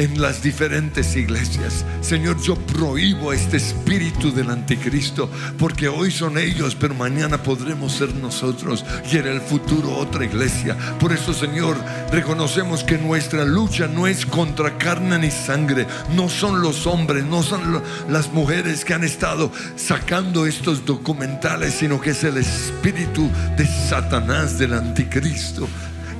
en 0.00 0.18
las 0.18 0.42
diferentes 0.42 1.14
iglesias. 1.14 1.84
Señor, 2.00 2.40
yo 2.40 2.56
prohíbo 2.56 3.34
este 3.34 3.58
espíritu 3.58 4.32
del 4.32 4.48
anticristo, 4.48 5.30
porque 5.58 5.88
hoy 5.88 6.10
son 6.10 6.38
ellos, 6.38 6.74
pero 6.74 6.94
mañana 6.94 7.42
podremos 7.42 7.92
ser 7.92 8.14
nosotros 8.14 8.82
y 9.12 9.18
en 9.18 9.26
el 9.26 9.42
futuro 9.42 9.94
otra 9.94 10.24
iglesia. 10.24 10.74
Por 10.98 11.12
eso, 11.12 11.34
Señor, 11.34 11.76
reconocemos 12.10 12.82
que 12.82 12.96
nuestra 12.96 13.44
lucha 13.44 13.88
no 13.88 14.06
es 14.06 14.24
contra 14.24 14.78
carne 14.78 15.18
ni 15.18 15.30
sangre, 15.30 15.86
no 16.16 16.30
son 16.30 16.62
los 16.62 16.86
hombres, 16.86 17.26
no 17.26 17.42
son 17.42 17.82
las 18.08 18.32
mujeres 18.32 18.86
que 18.86 18.94
han 18.94 19.04
estado 19.04 19.52
sacando 19.76 20.46
estos 20.46 20.86
documentales, 20.86 21.74
sino 21.74 22.00
que 22.00 22.10
es 22.10 22.24
el 22.24 22.38
espíritu 22.38 23.30
de 23.58 23.66
Satanás, 23.66 24.58
del 24.58 24.72
anticristo 24.72 25.68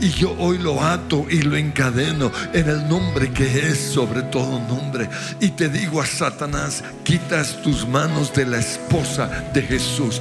y 0.00 0.10
yo 0.10 0.34
hoy 0.38 0.58
lo 0.58 0.82
ato 0.82 1.26
y 1.28 1.42
lo 1.42 1.56
encadeno 1.56 2.32
en 2.52 2.68
el 2.68 2.88
nombre 2.88 3.30
que 3.30 3.68
es 3.68 3.78
sobre 3.78 4.22
todo 4.22 4.58
nombre. 4.60 5.08
Y 5.40 5.50
te 5.50 5.68
digo 5.68 6.00
a 6.00 6.06
Satanás, 6.06 6.82
quitas 7.04 7.60
tus 7.62 7.86
manos 7.86 8.32
de 8.34 8.46
la 8.46 8.58
esposa 8.58 9.28
de 9.52 9.62
Jesús. 9.62 10.20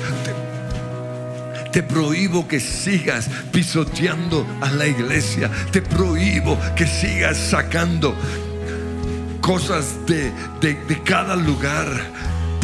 Te, 1.71 1.84
prohíbo 1.84 2.47
que 2.47 2.59
sigas 2.59 3.30
pisoteando 3.51 4.45
a 4.61 4.69
la 4.71 4.88
iglesia. 4.88 5.49
Te 5.71 5.82
prohíbo 5.82 6.57
que 6.75 6.86
sigas 6.86 7.38
sacando 7.38 8.15
cosas 9.39 10.05
de, 10.05 10.32
de, 10.59 10.73
de 10.73 11.03
cada 11.03 11.36
lugar 11.36 11.88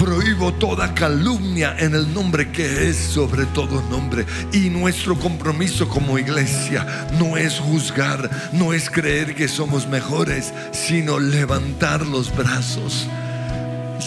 Prohíbo 0.05 0.53
toda 0.53 0.93
calumnia 0.93 1.75
en 1.79 1.95
el 1.95 2.13
nombre 2.13 2.51
que 2.51 2.89
es 2.89 2.95
sobre 2.95 3.47
todo 3.47 3.81
nombre. 3.89 4.23
Y 4.53 4.69
nuestro 4.69 5.17
compromiso 5.17 5.89
como 5.89 6.19
iglesia 6.19 7.07
no 7.17 7.37
es 7.37 7.57
juzgar, 7.57 8.29
no 8.53 8.71
es 8.71 8.91
creer 8.91 9.33
que 9.33 9.47
somos 9.47 9.87
mejores, 9.87 10.53
sino 10.71 11.17
levantar 11.17 12.05
los 12.05 12.35
brazos, 12.35 13.07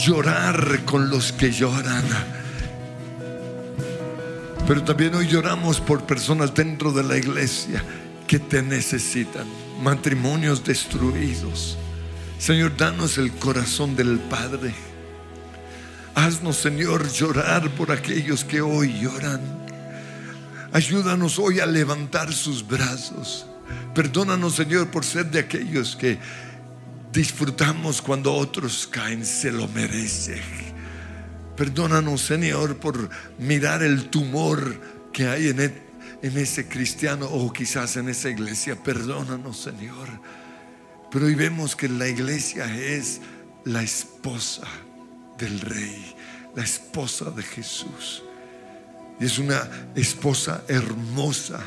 llorar 0.05 0.85
con 0.85 1.11
los 1.11 1.33
que 1.33 1.51
lloran. 1.51 2.05
Pero 4.69 4.85
también 4.85 5.17
hoy 5.17 5.27
lloramos 5.27 5.81
por 5.81 6.07
personas 6.07 6.55
dentro 6.55 6.93
de 6.93 7.03
la 7.03 7.17
iglesia 7.17 7.83
que 8.29 8.39
te 8.39 8.63
necesitan, 8.63 9.49
matrimonios 9.83 10.63
destruidos. 10.63 11.77
Señor, 12.39 12.77
danos 12.77 13.19
el 13.19 13.33
corazón 13.33 13.97
del 13.97 14.21
Padre 14.21 14.73
Haznos, 16.19 16.57
Señor, 16.57 17.09
llorar 17.13 17.71
por 17.77 17.93
aquellos 17.93 18.43
que 18.43 18.61
hoy 18.61 18.93
lloran. 19.01 19.41
Ayúdanos 20.73 21.39
hoy 21.39 21.61
a 21.61 21.67
levantar 21.67 22.33
sus 22.33 22.67
brazos. 22.67 23.47
Perdónanos, 23.95 24.57
Señor, 24.57 24.91
por 24.91 25.05
ser 25.05 25.27
de 25.27 25.39
aquellos 25.39 25.95
que 25.95 26.19
disfrutamos 27.13 28.03
cuando 28.03 28.35
otros 28.35 28.89
caen, 28.89 29.25
se 29.25 29.53
lo 29.53 29.69
merecen. 29.69 30.43
Perdónanos, 31.57 32.21
Señor, 32.23 32.79
por 32.79 33.09
mirar 33.39 33.85
el 33.85 34.11
tumor 34.11 34.81
que 35.13 35.29
hay 35.29 35.51
en, 35.51 35.61
e, 35.61 35.73
en 36.21 36.37
ese 36.37 36.67
cristiano 36.67 37.27
o 37.27 37.53
quizás 37.53 37.97
en 37.97 38.09
esa 38.09 38.29
iglesia. 38.29 38.75
Perdónanos, 38.75 39.57
Señor. 39.57 40.09
Pero 41.13 41.27
hoy 41.27 41.37
vemos 41.37 41.77
que 41.77 41.89
la 41.89 42.09
iglesia 42.09 42.65
es 42.77 43.21
la 43.65 43.85
esposa 43.85 44.67
del 45.39 45.61
rey, 45.61 46.15
la 46.55 46.65
esposa 46.65 47.31
de 47.31 47.43
Jesús. 47.43 48.23
Y 49.21 49.25
es 49.25 49.39
una 49.39 49.69
esposa 49.95 50.65
hermosa, 50.69 51.61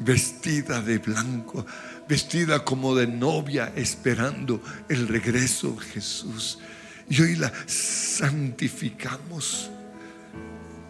vestida 0.00 0.80
de 0.80 0.98
blanco, 0.98 1.66
vestida 2.08 2.64
como 2.64 2.94
de 2.94 3.06
novia, 3.06 3.72
esperando 3.76 4.62
el 4.88 5.08
regreso 5.08 5.72
de 5.72 5.86
Jesús. 5.86 6.58
Y 7.08 7.20
hoy 7.20 7.36
la 7.36 7.52
santificamos, 7.66 9.70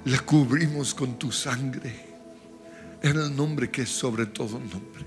la 0.04 0.20
cubrimos 0.20 0.94
con 0.94 1.18
tu 1.18 1.32
sangre, 1.32 2.06
en 3.02 3.16
el 3.16 3.34
nombre 3.34 3.70
que 3.70 3.82
es 3.82 3.90
sobre 3.90 4.26
todo 4.26 4.58
nombre. 4.58 5.06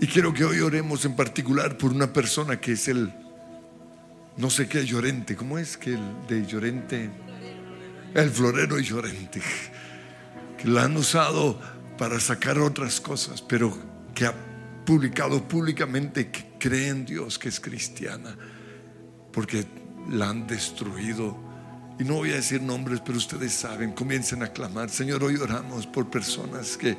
Y 0.00 0.06
quiero 0.06 0.34
que 0.34 0.44
hoy 0.44 0.60
oremos 0.60 1.04
en 1.04 1.16
particular 1.16 1.78
por 1.78 1.92
una 1.92 2.12
persona 2.12 2.60
que 2.60 2.72
es 2.72 2.88
el 2.88 3.12
no 4.36 4.50
sé 4.50 4.66
qué 4.66 4.84
Llorente, 4.84 5.36
¿cómo 5.36 5.58
es 5.58 5.76
que 5.76 5.94
el 5.94 6.26
de 6.28 6.44
Llorente? 6.44 7.10
El 8.14 8.30
florero 8.30 8.78
Llorente, 8.80 9.40
que 10.58 10.68
la 10.68 10.84
han 10.84 10.96
usado 10.96 11.60
para 11.96 12.18
sacar 12.18 12.58
otras 12.58 13.00
cosas, 13.00 13.40
pero 13.42 13.76
que 14.14 14.26
ha 14.26 14.34
publicado 14.84 15.46
públicamente 15.46 16.30
que 16.30 16.54
cree 16.58 16.88
en 16.88 17.04
Dios, 17.04 17.38
que 17.38 17.48
es 17.48 17.60
cristiana, 17.60 18.36
porque 19.32 19.66
la 20.10 20.30
han 20.30 20.46
destruido. 20.46 21.36
Y 21.98 22.04
no 22.04 22.14
voy 22.14 22.32
a 22.32 22.36
decir 22.36 22.60
nombres, 22.60 23.00
pero 23.04 23.18
ustedes 23.18 23.52
saben, 23.52 23.92
comiencen 23.92 24.42
a 24.42 24.48
clamar. 24.48 24.90
Señor, 24.90 25.22
hoy 25.22 25.36
oramos 25.36 25.86
por 25.86 26.10
personas 26.10 26.76
que 26.76 26.96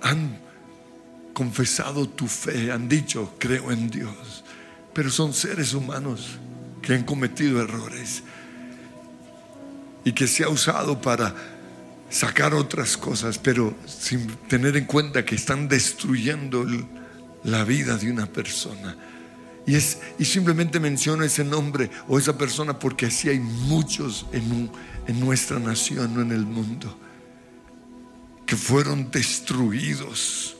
han 0.00 0.38
confesado 1.34 2.08
tu 2.08 2.26
fe, 2.26 2.72
han 2.72 2.88
dicho, 2.88 3.34
creo 3.38 3.70
en 3.70 3.90
Dios, 3.90 4.42
pero 4.94 5.10
son 5.10 5.34
seres 5.34 5.74
humanos 5.74 6.38
que 6.86 6.94
han 6.94 7.02
cometido 7.02 7.60
errores 7.60 8.22
y 10.04 10.12
que 10.12 10.28
se 10.28 10.44
ha 10.44 10.48
usado 10.48 11.00
para 11.00 11.34
sacar 12.08 12.54
otras 12.54 12.96
cosas, 12.96 13.38
pero 13.38 13.74
sin 13.86 14.28
tener 14.48 14.76
en 14.76 14.84
cuenta 14.84 15.24
que 15.24 15.34
están 15.34 15.66
destruyendo 15.66 16.64
la 17.42 17.64
vida 17.64 17.96
de 17.96 18.08
una 18.08 18.26
persona. 18.26 18.96
Y, 19.66 19.74
es, 19.74 19.98
y 20.16 20.24
simplemente 20.24 20.78
menciono 20.78 21.24
ese 21.24 21.42
nombre 21.42 21.90
o 22.06 22.20
esa 22.20 22.38
persona 22.38 22.78
porque 22.78 23.06
así 23.06 23.30
hay 23.30 23.40
muchos 23.40 24.26
en, 24.32 24.70
en 25.08 25.18
nuestra 25.18 25.58
nación 25.58 26.16
o 26.16 26.22
en 26.22 26.30
el 26.30 26.46
mundo 26.46 26.96
que 28.46 28.54
fueron 28.54 29.10
destruidos 29.10 30.55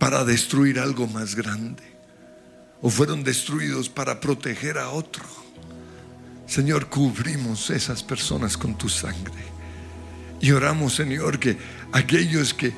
para 0.00 0.24
destruir 0.24 0.80
algo 0.80 1.06
más 1.06 1.36
grande 1.36 1.82
o 2.80 2.88
fueron 2.88 3.22
destruidos 3.22 3.90
para 3.90 4.18
proteger 4.18 4.78
a 4.78 4.88
otro. 4.88 5.22
Señor, 6.46 6.88
cubrimos 6.88 7.68
esas 7.68 8.02
personas 8.02 8.56
con 8.56 8.76
tu 8.76 8.88
sangre. 8.88 9.44
Y 10.40 10.52
oramos, 10.52 10.94
Señor, 10.94 11.38
que 11.38 11.58
aquellos 11.92 12.54
que 12.54 12.72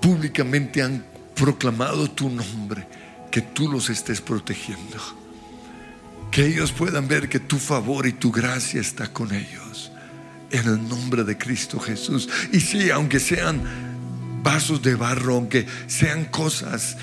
públicamente 0.00 0.80
han 0.80 1.04
proclamado 1.34 2.08
tu 2.08 2.30
nombre, 2.30 2.86
que 3.32 3.42
tú 3.42 3.70
los 3.70 3.90
estés 3.90 4.20
protegiendo. 4.20 4.98
Que 6.30 6.46
ellos 6.46 6.70
puedan 6.70 7.08
ver 7.08 7.28
que 7.28 7.40
tu 7.40 7.58
favor 7.58 8.06
y 8.06 8.12
tu 8.12 8.30
gracia 8.30 8.80
está 8.80 9.12
con 9.12 9.34
ellos. 9.34 9.90
En 10.52 10.64
el 10.68 10.88
nombre 10.88 11.24
de 11.24 11.36
Cristo 11.36 11.80
Jesús. 11.80 12.28
Y 12.52 12.60
sí, 12.60 12.88
aunque 12.90 13.18
sean 13.18 13.97
vasos 14.42 14.82
de 14.82 14.94
barro, 14.94 15.34
aunque 15.34 15.66
sean 15.86 16.26
cosas 16.26 16.96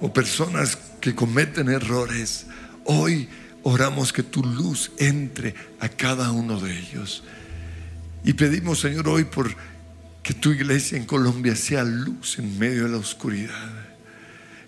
o 0.00 0.12
personas 0.12 0.76
que 1.00 1.14
cometen 1.14 1.68
errores, 1.68 2.46
hoy 2.84 3.28
oramos 3.62 4.12
que 4.12 4.22
tu 4.22 4.42
luz 4.42 4.92
entre 4.98 5.54
a 5.80 5.88
cada 5.88 6.32
uno 6.32 6.60
de 6.60 6.76
ellos. 6.76 7.22
Y 8.24 8.32
pedimos, 8.32 8.80
Señor, 8.80 9.08
hoy 9.08 9.24
por 9.24 9.54
que 10.22 10.34
tu 10.34 10.50
iglesia 10.52 10.96
en 10.96 11.04
Colombia 11.04 11.56
sea 11.56 11.84
luz 11.84 12.38
en 12.38 12.58
medio 12.58 12.84
de 12.84 12.90
la 12.90 12.98
oscuridad. 12.98 13.70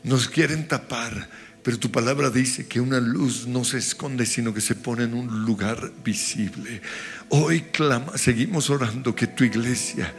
Nos 0.02 0.28
quieren 0.28 0.68
tapar, 0.68 1.28
pero 1.64 1.78
tu 1.78 1.90
palabra 1.90 2.28
dice 2.28 2.66
que 2.66 2.78
una 2.78 3.00
luz 3.00 3.46
no 3.46 3.64
se 3.64 3.78
esconde, 3.78 4.26
sino 4.26 4.52
que 4.52 4.60
se 4.60 4.74
pone 4.74 5.04
en 5.04 5.14
un 5.14 5.46
lugar 5.46 5.92
visible. 6.04 6.82
Hoy 7.30 7.62
clama, 7.72 8.18
seguimos 8.18 8.68
orando 8.68 9.14
que 9.14 9.28
tu 9.28 9.44
iglesia 9.44 10.12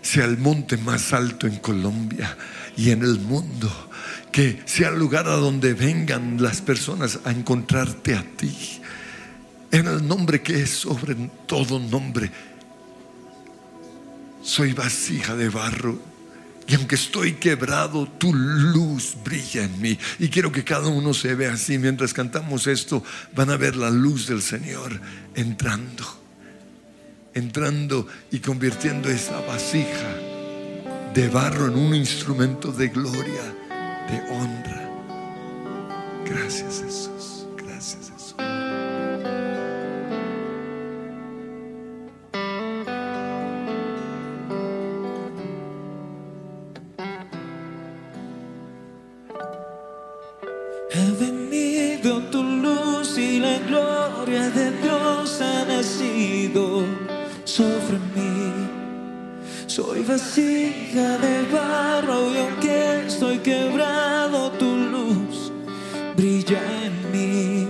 sea 0.00 0.24
el 0.24 0.38
monte 0.38 0.78
más 0.78 1.12
alto 1.12 1.46
en 1.46 1.56
Colombia 1.58 2.34
y 2.74 2.88
en 2.88 3.02
el 3.02 3.20
mundo. 3.20 3.70
Que 4.32 4.62
sea 4.64 4.88
el 4.88 4.98
lugar 4.98 5.28
a 5.28 5.36
donde 5.36 5.74
vengan 5.74 6.42
las 6.42 6.62
personas 6.62 7.20
a 7.24 7.32
encontrarte 7.32 8.14
a 8.14 8.22
ti. 8.22 8.80
En 9.70 9.88
el 9.88 10.08
nombre 10.08 10.40
que 10.40 10.62
es 10.62 10.70
sobre 10.70 11.16
todo 11.46 11.78
nombre. 11.78 12.30
Soy 14.42 14.72
vasija 14.72 15.36
de 15.36 15.50
barro. 15.50 16.17
Y 16.68 16.74
aunque 16.74 16.96
estoy 16.96 17.34
quebrado, 17.34 18.06
tu 18.06 18.34
luz 18.34 19.16
brilla 19.24 19.64
en 19.64 19.80
mí. 19.80 19.98
Y 20.18 20.28
quiero 20.28 20.52
que 20.52 20.64
cada 20.64 20.88
uno 20.88 21.14
se 21.14 21.34
vea 21.34 21.54
así. 21.54 21.78
Mientras 21.78 22.12
cantamos 22.12 22.66
esto, 22.66 23.02
van 23.34 23.48
a 23.48 23.56
ver 23.56 23.74
la 23.74 23.88
luz 23.88 24.26
del 24.26 24.42
Señor 24.42 25.00
entrando. 25.34 26.04
Entrando 27.32 28.06
y 28.30 28.40
convirtiendo 28.40 29.08
esa 29.08 29.40
vasija 29.40 30.14
de 31.14 31.28
barro 31.28 31.68
en 31.68 31.78
un 31.78 31.94
instrumento 31.94 32.70
de 32.70 32.88
gloria, 32.88 33.42
de 34.10 34.20
honra. 34.30 34.90
Gracias 36.26 36.82
Jesús. 36.84 37.17
Vasija 60.18 61.16
de 61.18 61.46
barro 61.52 62.32
y 62.34 62.38
aunque 62.38 63.06
estoy 63.06 63.38
quebrado, 63.38 64.50
tu 64.52 64.76
luz 64.76 65.52
brilla 66.16 66.60
en 66.84 66.94
mí. 67.12 67.68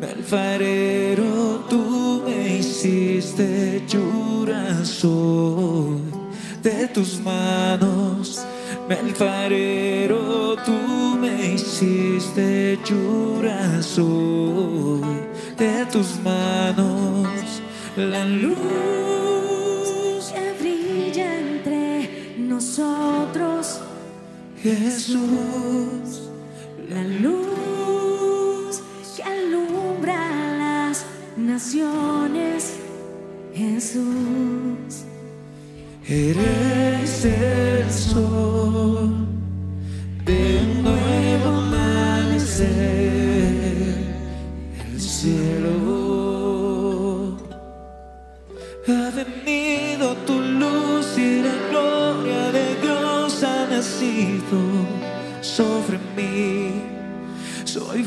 Mi 0.00 0.06
alfarero, 0.06 1.64
tú 1.68 2.22
me 2.24 2.58
hiciste 2.58 3.78
hechura 3.78 4.84
soy 4.84 6.00
de 6.62 6.86
tus 6.88 7.20
manos. 7.20 8.44
Mi 8.88 8.94
alfarero, 8.94 10.56
tú 10.64 11.16
me 11.20 11.54
hiciste 11.54 12.74
hechura 12.74 13.82
soy 13.82 15.02
de 15.58 15.84
tus 15.86 16.16
manos. 16.22 17.28
La 17.96 18.24
luz 18.24 19.29
Jesús, 24.62 26.28
la 26.90 27.02
luz 27.02 28.82
que 29.16 29.22
alumbra 29.22 30.18
las 30.58 31.06
naciones, 31.34 32.74
Jesús. 33.54 35.04
eres 36.06 37.24
el 37.24 37.90
sol 37.90 38.59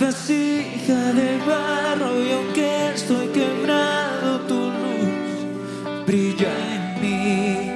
vasija 0.03 1.13
de 1.13 1.37
barro 1.47 2.21
y 2.21 2.31
aunque 2.31 2.89
estoy 2.93 3.27
quebrado, 3.27 4.39
tu 4.49 4.59
luz 4.79 6.05
brilla 6.05 6.53
en 6.75 6.83
mí. 7.01 7.71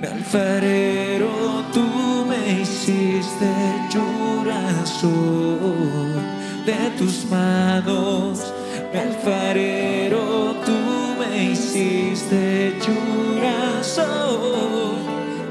Mi 0.00 0.06
alfarero, 0.06 1.30
tú 1.72 1.86
me 2.28 2.60
hiciste 2.60 3.50
soy 4.84 6.12
de 6.66 6.80
tus 6.98 7.24
manos. 7.30 8.52
Mi 8.92 8.98
alfarero, 9.00 10.54
tú 10.66 10.78
me 11.18 11.52
hiciste 11.52 12.78
soy 13.82 14.98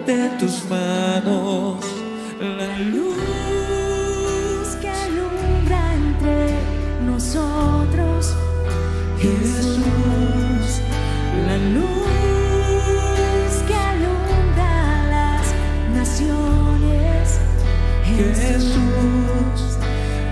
de 0.05 0.29
tus 0.39 0.63
manos. 0.69 1.77
La 2.39 2.77
luz 2.93 3.46
Jesús, 9.19 10.81
la 11.47 11.57
luz 11.57 12.03
que 13.67 13.73
alumbra 13.73 14.73
las 15.09 15.45
naciones, 15.95 17.39
Jesús, 18.05 19.59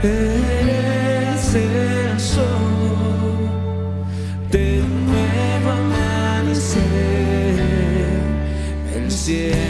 eres 0.03 1.55
el 1.55 2.19
sol 2.19 3.49
de 4.51 4.83
nuevo 4.83 5.71
amanecer, 5.71 6.79
el 8.95 9.11
cielo. 9.11 9.64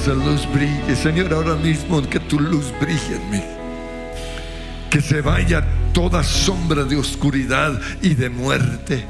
Esa 0.00 0.14
luz 0.14 0.46
brille. 0.50 0.96
Señor, 0.96 1.32
ahora 1.34 1.56
mismo 1.56 2.00
que 2.08 2.20
tu 2.20 2.40
luz 2.40 2.72
brille 2.80 3.16
en 3.16 3.30
mí. 3.30 3.42
Que 4.88 5.00
se 5.02 5.20
vaya 5.20 5.62
toda 5.92 6.22
sombra 6.22 6.84
de 6.84 6.96
oscuridad 6.96 7.78
y 8.00 8.14
de 8.14 8.30
muerte. 8.30 9.04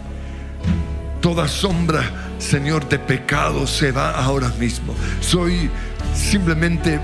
Toda 1.20 1.46
sombra, 1.46 2.02
Señor, 2.38 2.88
de 2.88 2.98
pecado 2.98 3.66
se 3.66 3.92
va 3.92 4.10
ahora 4.10 4.48
mismo. 4.58 4.94
Soy 5.20 5.70
simplemente 6.14 6.98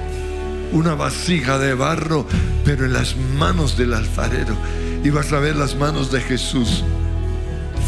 una 0.73 0.95
vasija 0.95 1.59
de 1.59 1.75
barro, 1.75 2.27
pero 2.65 2.87
en 2.87 2.93
las 2.93 3.15
manos 3.17 3.79
del 3.79 3.95
alfarero. 3.95 4.57
Y 5.05 5.11
vas 5.11 5.33
a 5.33 5.39
ver 5.39 5.55
las 5.55 5.77
manos 5.77 6.11
de 6.11 6.21
Jesús 6.21 6.83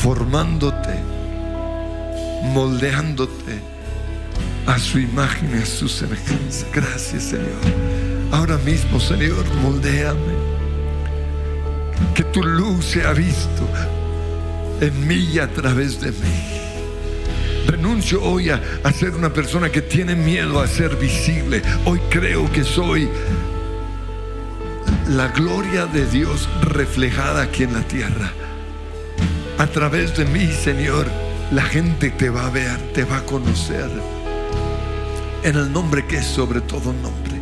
formándote, 0.01 0.95
moldeándote 2.55 3.78
a 4.69 4.79
su 4.79 4.99
imagen 4.99 5.51
y 5.55 5.63
a 5.63 5.67
su 5.67 5.89
semejanza. 5.89 6.67
Gracias, 6.75 7.23
Señor. 7.25 7.49
Ahora 8.31 8.59
mismo, 8.59 9.01
Señor, 9.01 9.45
moldéame. 9.63 10.37
Que 12.15 12.23
tu 12.23 12.43
luz 12.43 12.85
sea 12.85 13.15
visto 13.15 13.67
en 14.81 15.09
mí 15.09 15.31
y 15.33 15.39
a 15.39 15.49
través 15.49 16.01
de 16.01 16.11
mí. 16.13 16.59
Renuncio 17.67 18.23
hoy 18.23 18.51
a, 18.51 18.61
a, 18.85 18.93
ser 18.93 19.15
una 19.15 19.33
persona 19.33 19.71
que 19.71 19.81
tiene 19.81 20.15
miedo 20.15 20.61
a 20.61 20.67
ser 20.67 20.97
visible. 20.97 21.63
Hoy 21.87 22.01
creo 22.11 22.51
que 22.53 22.63
soy 22.63 23.09
la 25.09 25.29
gloria 25.29 25.87
de 25.87 26.05
Dios 26.07 26.47
reflejada 26.61 27.43
aquí 27.43 27.63
en 27.63 27.73
la 27.73 27.83
tierra. 27.89 28.33
A 29.57 29.67
través 29.67 30.15
de 30.17 30.27
mí, 30.27 30.47
Señor, 30.53 31.07
la 31.53 31.63
gente 31.63 32.11
te 32.11 32.29
va 32.29 32.47
a 32.47 32.51
ver, 32.51 32.77
te 32.93 33.05
va 33.05 33.19
a 33.19 33.25
conocer. 33.25 34.18
En 35.43 35.57
el 35.57 35.73
nombre 35.73 36.07
que 36.07 36.19
es 36.19 36.27
sobre 36.27 36.61
todo 36.61 36.93
nombre. 36.93 37.41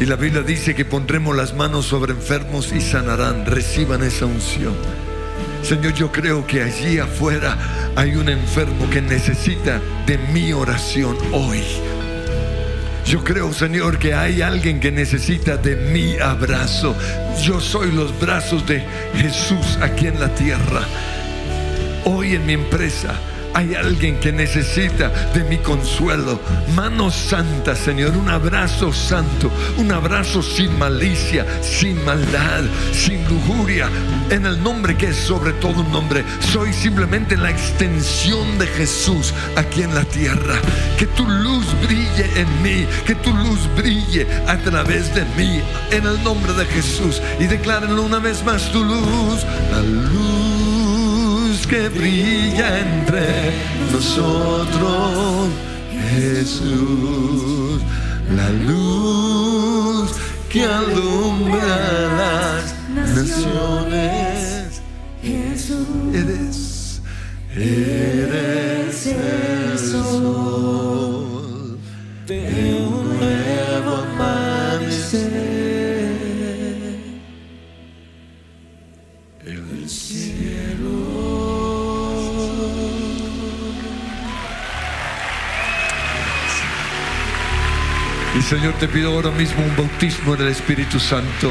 Y 0.00 0.06
la 0.06 0.16
Biblia 0.16 0.42
dice 0.42 0.74
que 0.74 0.84
pondremos 0.84 1.34
las 1.34 1.54
manos 1.54 1.86
sobre 1.86 2.12
enfermos 2.12 2.72
y 2.72 2.80
sanarán. 2.80 3.46
Reciban 3.46 4.02
esa 4.02 4.26
unción. 4.26 4.74
Señor, 5.62 5.94
yo 5.94 6.12
creo 6.12 6.46
que 6.46 6.62
allí 6.62 6.98
afuera 6.98 7.56
hay 7.96 8.16
un 8.16 8.28
enfermo 8.28 8.88
que 8.90 9.00
necesita 9.00 9.80
de 10.06 10.18
mi 10.18 10.52
oración 10.52 11.16
hoy. 11.32 11.62
Yo 13.06 13.24
creo, 13.24 13.52
Señor, 13.52 13.98
que 13.98 14.12
hay 14.14 14.42
alguien 14.42 14.80
que 14.80 14.92
necesita 14.92 15.56
de 15.56 15.76
mi 15.76 16.18
abrazo. 16.18 16.94
Yo 17.42 17.60
soy 17.60 17.92
los 17.92 18.18
brazos 18.20 18.66
de 18.66 18.84
Jesús 19.14 19.78
aquí 19.80 20.06
en 20.06 20.20
la 20.20 20.34
tierra. 20.34 20.82
Hoy 22.04 22.34
en 22.34 22.44
mi 22.44 22.52
empresa 22.52 23.14
hay 23.54 23.74
alguien 23.74 24.18
que 24.18 24.32
necesita 24.32 25.08
de 25.32 25.44
mi 25.44 25.58
consuelo. 25.58 26.40
Mano 26.74 27.10
santa, 27.10 27.74
Señor, 27.76 28.16
un 28.16 28.28
abrazo 28.28 28.92
santo, 28.92 29.50
un 29.76 29.92
abrazo 29.92 30.42
sin 30.42 30.76
malicia, 30.78 31.46
sin 31.62 32.04
maldad, 32.04 32.62
sin 32.92 33.24
lujuria, 33.28 33.88
en 34.30 34.44
el 34.44 34.62
nombre 34.62 34.96
que 34.96 35.08
es 35.08 35.16
sobre 35.16 35.52
todo 35.54 35.82
un 35.82 35.92
nombre. 35.92 36.24
Soy 36.40 36.72
simplemente 36.72 37.36
la 37.36 37.50
extensión 37.50 38.58
de 38.58 38.66
Jesús 38.66 39.32
aquí 39.56 39.82
en 39.82 39.94
la 39.94 40.04
tierra. 40.04 40.56
Que 40.98 41.06
tu 41.06 41.26
luz 41.26 41.66
brille 41.82 42.26
en 42.36 42.62
mí, 42.62 42.86
que 43.06 43.14
tu 43.14 43.32
luz 43.32 43.68
brille 43.76 44.26
a 44.48 44.56
través 44.58 45.14
de 45.14 45.24
mí, 45.36 45.62
en 45.92 46.06
el 46.06 46.22
nombre 46.24 46.52
de 46.54 46.66
Jesús. 46.66 47.22
Y 47.38 47.44
declárenlo 47.44 48.02
una 48.02 48.18
vez 48.18 48.44
más, 48.44 48.70
tu 48.72 48.82
luz, 48.82 49.44
la 49.70 49.80
luz 49.80 50.43
que 51.66 51.88
brilla 51.88 52.80
entre 52.80 53.52
nosotros, 53.92 55.48
Jesús, 56.10 57.80
la 58.36 58.50
luz 58.50 60.10
que 60.48 60.64
alumbra 60.64 61.76
las 62.16 62.74
naciones. 62.94 64.80
Eres, 66.12 67.00
eres 67.56 69.06
el 69.06 69.78
sol 69.78 71.78
de 72.26 72.86
un 72.88 73.18
nuevo 73.18 74.04
amanecer. 74.14 75.53
Señor, 88.48 88.74
te 88.74 88.88
pido 88.88 89.10
ahora 89.10 89.30
mismo 89.30 89.64
un 89.64 89.74
bautismo 89.74 90.34
en 90.34 90.42
el 90.42 90.48
Espíritu 90.48 91.00
Santo. 91.00 91.50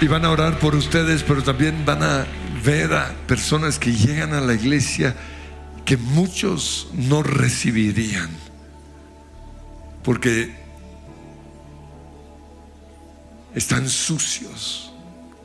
Y 0.00 0.06
van 0.06 0.24
a 0.24 0.30
orar 0.30 0.60
por 0.60 0.76
ustedes, 0.76 1.24
pero 1.24 1.42
también 1.42 1.84
van 1.84 2.04
a 2.04 2.26
ver 2.64 2.92
a 2.94 3.12
personas 3.26 3.80
que 3.80 3.92
llegan 3.92 4.34
a 4.34 4.40
la 4.40 4.54
iglesia 4.54 5.16
que 5.84 5.96
muchos 5.96 6.90
no 6.92 7.24
recibirían. 7.24 8.30
Porque 10.04 10.54
están 13.56 13.88
sucios 13.88 14.92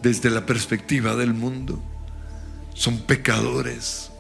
desde 0.04 0.30
la 0.30 0.46
perspectiva 0.46 1.16
del 1.16 1.34
mundo. 1.34 1.82
Son 2.76 3.00
pecadores. 3.00 4.12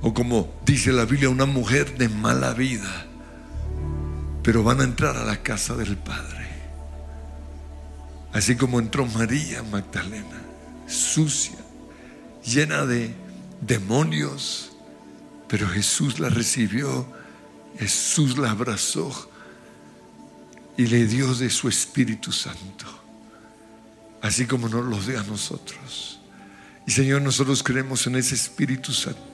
O 0.00 0.12
como 0.12 0.52
dice 0.66 0.90
la 0.90 1.04
Biblia, 1.04 1.28
una 1.30 1.46
mujer 1.46 1.96
de 1.96 2.08
mala 2.08 2.54
vida 2.54 3.06
pero 4.42 4.62
van 4.62 4.80
a 4.80 4.84
entrar 4.84 5.16
a 5.16 5.24
la 5.24 5.42
casa 5.42 5.74
del 5.76 5.96
Padre. 5.96 6.48
Así 8.32 8.56
como 8.56 8.80
entró 8.80 9.06
María 9.06 9.62
Magdalena, 9.62 10.42
sucia, 10.86 11.58
llena 12.44 12.86
de 12.86 13.14
demonios, 13.60 14.72
pero 15.48 15.68
Jesús 15.68 16.18
la 16.18 16.28
recibió, 16.28 17.06
Jesús 17.78 18.38
la 18.38 18.50
abrazó 18.50 19.30
y 20.76 20.86
le 20.86 21.06
dio 21.06 21.34
de 21.34 21.50
su 21.50 21.68
Espíritu 21.68 22.32
Santo, 22.32 22.86
así 24.22 24.46
como 24.46 24.68
nos 24.68 24.84
lo 24.84 24.98
dio 24.98 25.20
a 25.20 25.24
nosotros. 25.24 26.20
Y 26.86 26.90
Señor, 26.90 27.22
nosotros 27.22 27.62
creemos 27.62 28.06
en 28.06 28.16
ese 28.16 28.34
Espíritu 28.34 28.92
Santo 28.92 29.31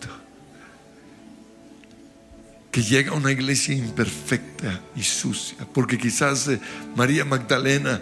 que 2.79 2.85
llega 2.85 3.11
a 3.11 3.17
una 3.17 3.33
iglesia 3.33 3.75
imperfecta 3.75 4.81
y 4.95 5.03
sucia, 5.03 5.67
porque 5.75 5.99
quizás 5.99 6.47
eh, 6.47 6.61
María 6.95 7.25
Magdalena 7.25 8.01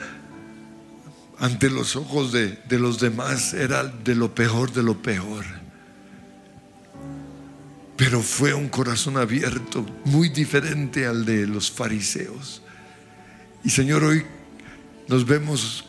ante 1.39 1.71
los 1.71 1.97
ojos 1.97 2.31
de, 2.31 2.59
de, 2.69 2.79
los 2.79 3.01
demás 3.01 3.55
era 3.55 3.85
de 3.85 4.15
lo 4.15 4.35
peor 4.35 4.71
de 4.75 4.83
lo 4.83 5.01
peor. 5.01 5.47
Pero 7.97 8.21
fue 8.21 8.53
un 8.53 8.69
corazón 8.69 9.17
abierto, 9.17 9.87
muy 10.05 10.29
diferente 10.29 11.07
al 11.07 11.25
de 11.25 11.47
los 11.47 11.71
fariseos. 11.71 12.61
Y 13.65 13.71
Señor, 13.71 14.05
hoy 14.05 14.27
nos 15.09 15.25
vemos 15.25 15.87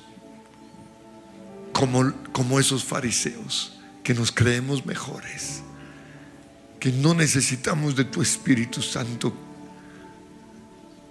como, 1.74 2.14
como 2.32 2.58
esos 2.58 2.86
fariseos, 2.86 3.82
que 4.02 4.14
nos 4.14 4.32
creemos 4.32 4.86
mejores 4.86 5.62
que 6.80 6.92
no 6.92 7.14
necesitamos 7.14 7.96
de 7.96 8.06
tu 8.06 8.22
Espíritu 8.22 8.82
Santo, 8.82 9.34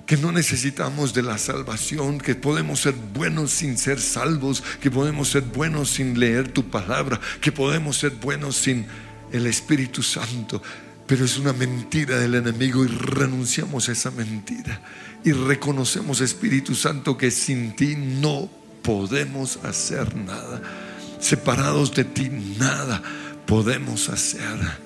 que 0.07 0.17
no 0.17 0.31
necesitamos 0.31 1.13
de 1.13 1.23
la 1.23 1.37
salvación, 1.37 2.19
que 2.19 2.35
podemos 2.37 2.81
ser 2.81 2.95
buenos 2.95 3.51
sin 3.51 3.77
ser 3.77 4.01
salvos, 4.01 4.63
que 4.81 4.91
podemos 4.91 5.29
ser 5.29 5.43
buenos 5.43 5.91
sin 5.91 6.19
leer 6.19 6.53
tu 6.53 6.71
palabra, 6.71 7.21
que 7.41 7.51
podemos 7.51 7.97
ser 7.99 8.11
buenos 8.11 8.57
sin 8.57 8.87
el 9.33 9.47
Espíritu 9.47 10.03
Santo. 10.03 10.63
Pero 11.07 11.25
es 11.25 11.39
una 11.39 11.53
mentira 11.53 12.19
del 12.19 12.37
enemigo 12.37 12.85
y 12.85 12.89
renunciamos 12.89 13.89
a 13.89 13.93
esa 13.93 14.11
mentira 14.11 14.81
y 15.27 15.33
reconocemos, 15.33 16.21
Espíritu 16.21 16.77
Santo, 16.77 17.19
que 17.19 17.33
sin 17.33 17.75
ti 17.75 17.97
no 17.97 18.49
podemos 18.83 19.59
hacer 19.65 20.15
nada. 20.15 20.63
Separados 21.19 21.93
de 21.97 22.05
ti, 22.05 22.29
nada 22.29 23.03
podemos 23.45 24.09
hacer. 24.09 24.86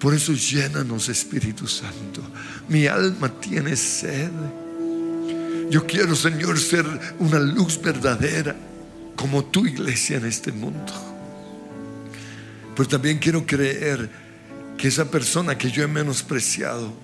Por 0.00 0.14
eso 0.14 0.32
llénanos, 0.32 1.10
Espíritu 1.10 1.68
Santo. 1.68 2.22
Mi 2.70 2.86
alma 2.86 3.28
tiene 3.38 3.76
sed. 3.76 4.30
Yo 5.68 5.86
quiero, 5.86 6.16
Señor, 6.16 6.58
ser 6.58 6.86
una 7.18 7.38
luz 7.38 7.78
verdadera 7.80 8.56
como 9.14 9.44
tu 9.44 9.66
iglesia 9.66 10.16
en 10.16 10.24
este 10.24 10.52
mundo. 10.52 10.92
Pero 12.74 12.88
también 12.88 13.18
quiero 13.18 13.44
creer 13.44 14.10
que 14.78 14.88
esa 14.88 15.10
persona 15.10 15.58
que 15.58 15.70
yo 15.70 15.82
he 15.82 15.86
menospreciado 15.86 16.94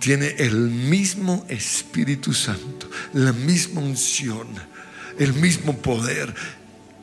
tiene 0.00 0.34
el 0.38 0.56
mismo 0.56 1.46
Espíritu 1.48 2.34
Santo, 2.34 2.90
la 3.12 3.32
misma 3.32 3.80
unción, 3.80 4.48
el 5.20 5.34
mismo 5.34 5.76
poder. 5.78 6.34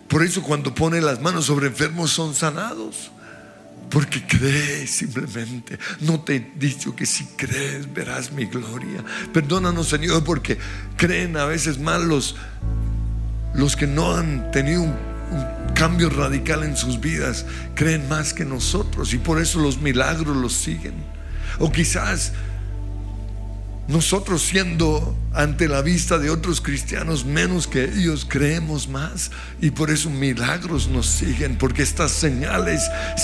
Por 0.10 0.24
eso 0.24 0.41
cuando 0.43 0.76
pone 0.76 1.00
las 1.00 1.22
manos 1.22 1.45
sobre 1.45 1.68
enfermos 1.68 2.12
son 2.12 2.36
sanados 2.36 3.12
Porque 3.90 4.26
crees 4.26 4.90
simplemente. 4.90 5.80
No 6.02 6.22
te 6.22 6.36
he 6.36 6.52
dicho 6.56 6.96
que 6.96 7.06
si 7.06 7.26
crees 7.26 7.92
verás 7.94 8.32
mi 8.32 8.46
gloria. 8.46 9.04
Perdónanos, 9.34 9.88
Señor, 9.88 10.24
porque 10.24 10.58
creen 10.98 11.38
a 11.38 11.46
veces 11.46 11.80
mal 11.80 12.08
los, 12.08 12.36
que 13.78 13.88
no 13.88 14.16
han 14.16 14.52
tenido 14.52 14.84
un 14.84 14.94
cambio 15.74 16.10
radical 16.10 16.64
en 16.64 16.76
sus 16.76 17.00
vidas. 17.00 17.46
Creen 17.76 18.08
más 18.10 18.34
que 18.34 18.44
nosotros 18.44 19.14
y 19.14 19.18
por 19.18 19.42
eso 19.42 19.60
los 19.60 19.80
milagros 19.80 20.36
los 20.36 20.54
siguen. 20.54 20.96
O 21.60 21.72
quizás 21.72 22.34
nosotros 23.88 24.42
siendo 24.42 25.16
ante 25.34 25.68
la 25.68 25.82
vista 25.82 26.18
de 26.18 26.30
otros 26.30 26.60
cristianos 26.62 27.26
menos 27.26 27.68
que 27.68 27.86
ellos 27.86 28.26
creemos 28.28 28.88
más. 28.90 29.32
Y 29.62 29.72
por 29.72 29.90
eso 29.92 30.10
milagros 30.10 30.88
nos 30.90 31.08
siguen 31.08 31.58
porque 31.58 31.84
estas 31.84 32.12
señales 32.12 32.82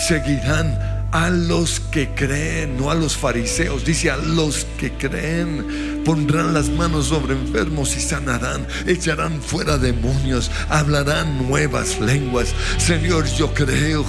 seguirán 0.07 1.02
a 1.13 1.29
los 1.29 1.79
que 1.79 2.09
creen, 2.15 2.75
no 2.75 2.89
a 2.89 2.95
los 2.95 3.15
fariseos, 3.15 3.85
dice 3.85 4.09
a 4.09 4.17
los 4.17 4.65
que 4.79 4.91
creen, 4.91 6.01
pondrán 6.03 6.55
las 6.55 6.69
manos 6.69 7.05
sobre 7.05 7.35
enfermos 7.35 7.95
y 7.95 8.01
sanarán, 8.01 8.65
echarán 8.87 9.39
fuera 9.39 9.77
demonios, 9.77 10.49
hablarán 10.69 11.47
nuevas 11.47 11.99
lenguas. 11.99 12.55
Señor, 12.79 13.27
yo 13.27 13.53
creo, 13.53 14.03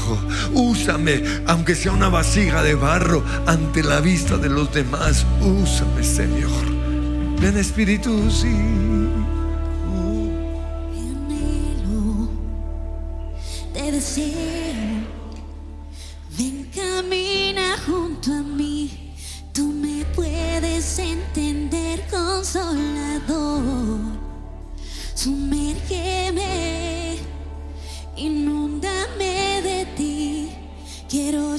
úsame, 0.55 1.23
aunque 1.47 1.75
sea 1.75 1.93
una 1.93 2.09
vasija 2.09 2.63
de 2.63 2.75
barro 2.75 3.23
ante 3.47 3.83
la 3.83 4.01
vista 4.01 4.39
de 4.39 4.49
los 4.49 4.73
demás, 4.73 5.27
úsame, 5.43 6.03
Señor. 6.03 6.65
Ven 7.39 7.59
Espíritu, 7.59 8.31
sí. 8.31 8.49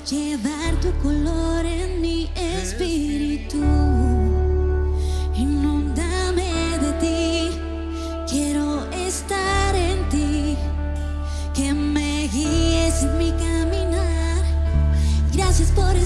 Llevar 0.10 0.76
tu 0.82 0.92
color 1.02 1.66
en 1.66 2.00
mi 2.00 2.30
espíritu. 2.36 3.58
Inúndame 5.36 6.78
de 6.80 6.92
ti, 7.00 7.50
quiero 8.30 8.86
estar 8.92 9.76
en 9.76 10.08
ti, 10.10 10.58
que 11.56 11.74
me 11.74 12.28
guíes 12.28 13.02
en 13.04 13.18
mi 13.18 13.32
caminar. 13.32 14.44
Gracias 15.34 15.72
por 15.72 15.96
estar 15.96 16.05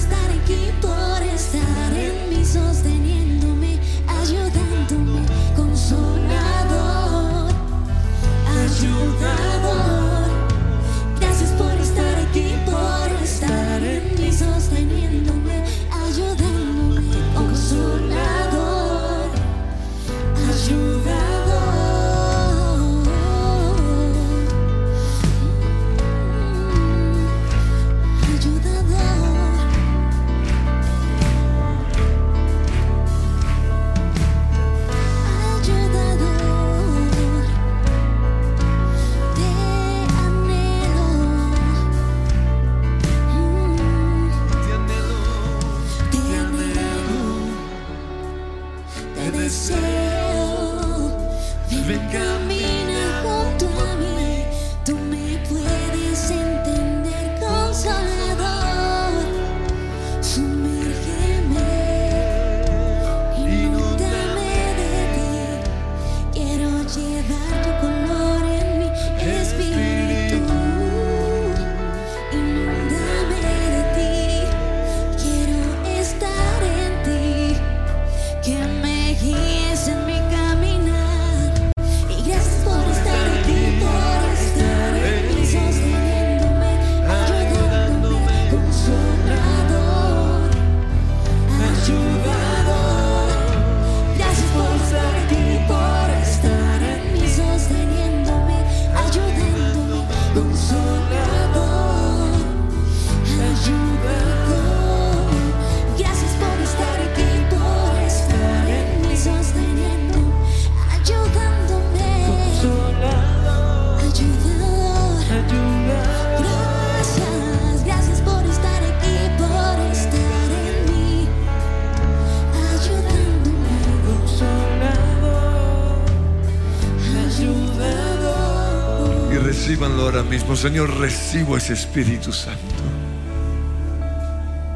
Señor, 130.60 130.94
recibo 130.98 131.56
ese 131.56 131.72
Espíritu 131.72 132.34
Santo. 132.34 132.60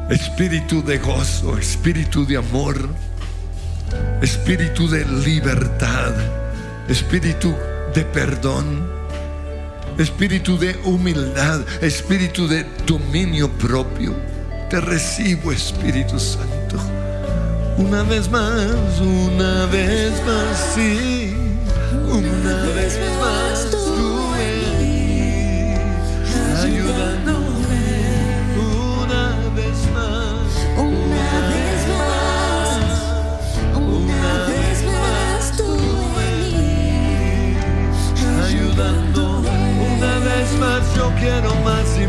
Espíritu 0.09 0.81
de 0.81 0.97
gozo, 0.97 1.59
espíritu 1.59 2.25
de 2.25 2.37
amor, 2.37 2.89
espíritu 4.19 4.87
de 4.89 5.05
libertad, 5.05 6.11
espíritu 6.89 7.53
de 7.93 8.03
perdón, 8.03 8.89
espíritu 9.99 10.57
de 10.57 10.75
humildad, 10.85 11.61
espíritu 11.83 12.47
de 12.47 12.65
dominio 12.87 13.47
propio. 13.51 14.15
Te 14.71 14.81
recibo, 14.81 15.51
Espíritu 15.51 16.17
Santo. 16.17 16.79
Una 17.77 18.01
vez 18.01 18.27
más, 18.31 18.99
una 18.99 19.67
vez 19.67 20.13
más, 20.25 20.73
sí. 20.73 21.31
Una 22.09 22.63
vez 22.73 22.99
más, 22.99 23.14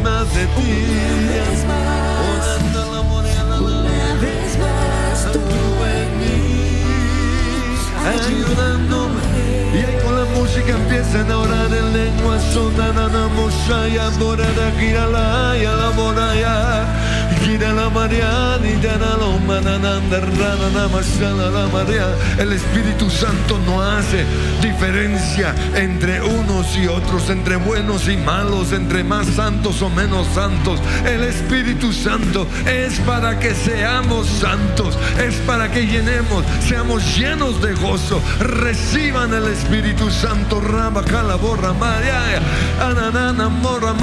y 0.07 0.35
de 0.35 0.47
ti. 0.55 0.73
Una 0.87 1.33
vez 1.33 1.65
más, 1.67 2.47
Orando 2.47 2.79
al 2.83 2.95
amor 3.01 3.25
y 3.27 3.37
una 3.61 4.15
vez 4.23 4.51
más 4.63 5.33
tú 5.33 5.41
mí, 6.21 6.39
ayudándome. 8.15 9.23
Y 9.75 9.79
ahí 9.79 9.97
con 10.05 10.15
la 10.21 10.27
música 10.37 10.71
empiezan 10.71 11.31
a 11.31 11.39
orar 11.39 11.73
en 11.81 11.93
lengua 11.93 12.39
sonana, 12.53 13.09
namoshaya, 13.09 14.11
morada, 14.19 14.67
girala, 14.79 15.57
y 15.59 15.65
la 15.65 15.91
Gira 17.57 17.73
la 17.73 17.89
María, 17.89 18.59
ni 18.61 18.75
la 18.83 18.99
María. 21.73 22.15
El 22.39 22.53
Espíritu 22.53 23.09
Santo 23.09 23.59
no 23.65 23.81
hace 23.81 24.27
diferencia 24.61 25.55
entre 25.75 26.21
unos 26.21 26.77
y 26.77 26.87
otros, 26.87 27.31
entre 27.31 27.57
buenos 27.57 28.09
y 28.09 28.19
malos, 28.19 28.73
entre 28.73 29.03
más 29.05 29.27
santos 29.29 29.81
o 29.81 29.89
menos 29.89 30.27
santos. 30.35 30.81
El 31.07 31.25
Espíritu 31.25 31.95
Santo 31.95 32.47
es 32.67 32.99
para 33.01 33.39
que 33.39 33.55
seamos 33.55 34.27
santos, 34.27 34.99
es 35.19 35.37
para 35.47 35.71
que 35.71 35.87
llenemos, 35.87 36.45
seamos 36.61 37.17
llenos 37.17 37.63
de 37.63 37.73
gozo. 37.73 38.21
Reciban 38.39 39.33
el 39.33 39.47
Espíritu 39.47 40.11
Santo, 40.11 40.61
Rama, 40.61 41.03
Calaborra, 41.03 41.73
María, 41.73 42.21
Ananana, 42.83 43.49
Morra. 43.49 43.95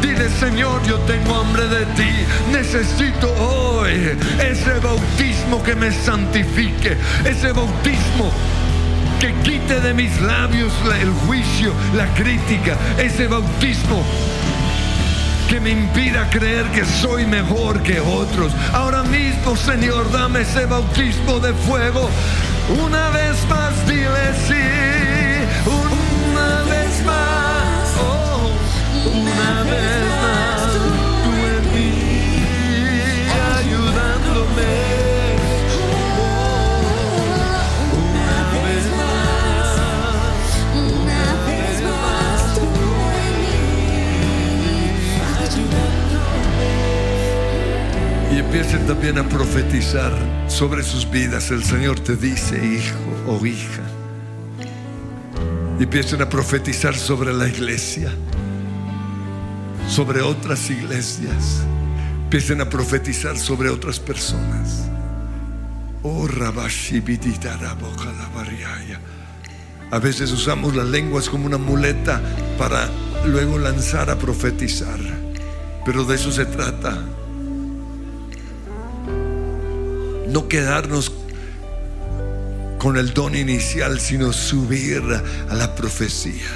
Dile, 0.00 0.30
Señor, 0.40 0.82
yo 0.84 0.96
tengo 1.00 1.36
hambre 1.36 1.68
de 1.68 1.71
ti. 1.96 2.10
Necesito 2.52 3.32
hoy 3.38 4.16
ese 4.40 4.78
bautismo 4.80 5.62
que 5.62 5.74
me 5.74 5.90
santifique, 5.90 6.96
ese 7.24 7.52
bautismo 7.52 8.30
que 9.20 9.32
quite 9.44 9.80
de 9.80 9.94
mis 9.94 10.20
labios 10.20 10.72
la- 10.88 10.98
el 11.00 11.10
juicio, 11.26 11.72
la 11.94 12.06
crítica, 12.14 12.76
ese 12.98 13.28
bautismo 13.28 14.04
que 15.48 15.60
me 15.60 15.70
impida 15.70 16.28
creer 16.30 16.64
que 16.72 16.84
soy 16.84 17.26
mejor 17.26 17.82
que 17.82 18.00
otros. 18.00 18.52
Ahora 18.72 19.02
mismo, 19.02 19.56
Señor, 19.56 20.10
dame 20.10 20.40
ese 20.40 20.64
bautismo 20.66 21.40
de 21.40 21.52
fuego. 21.52 22.08
Una 22.84 23.10
vez 23.10 23.36
más, 23.50 23.86
dile 23.86 24.32
sí. 24.48 25.01
Empiecen 48.52 48.86
también 48.86 49.16
a 49.16 49.26
profetizar 49.26 50.12
sobre 50.46 50.82
sus 50.82 51.10
vidas. 51.10 51.50
El 51.50 51.64
Señor 51.64 51.98
te 52.00 52.16
dice, 52.16 52.62
hijo 52.62 53.32
o 53.32 53.46
hija. 53.46 53.80
Y 55.80 55.84
empiecen 55.84 56.20
a 56.20 56.28
profetizar 56.28 56.94
sobre 56.94 57.32
la 57.32 57.48
iglesia, 57.48 58.12
sobre 59.88 60.20
otras 60.20 60.68
iglesias. 60.68 61.62
Empiecen 62.24 62.60
a 62.60 62.68
profetizar 62.68 63.38
sobre 63.38 63.70
otras 63.70 63.98
personas. 63.98 64.82
Oh. 66.02 66.28
A 69.90 69.98
veces 69.98 70.30
usamos 70.30 70.76
las 70.76 70.86
lenguas 70.88 71.30
como 71.30 71.46
una 71.46 71.58
muleta 71.58 72.20
para 72.58 72.90
luego 73.24 73.58
lanzar 73.58 74.10
a 74.10 74.18
profetizar. 74.18 74.98
Pero 75.86 76.04
de 76.04 76.16
eso 76.16 76.30
se 76.30 76.44
trata. 76.44 77.02
No 80.32 80.48
quedarnos 80.48 81.12
con 82.78 82.96
el 82.96 83.14
don 83.14 83.36
inicial, 83.36 84.00
sino 84.00 84.32
subir 84.32 85.02
a 85.48 85.54
la 85.54 85.74
profecía. 85.74 86.48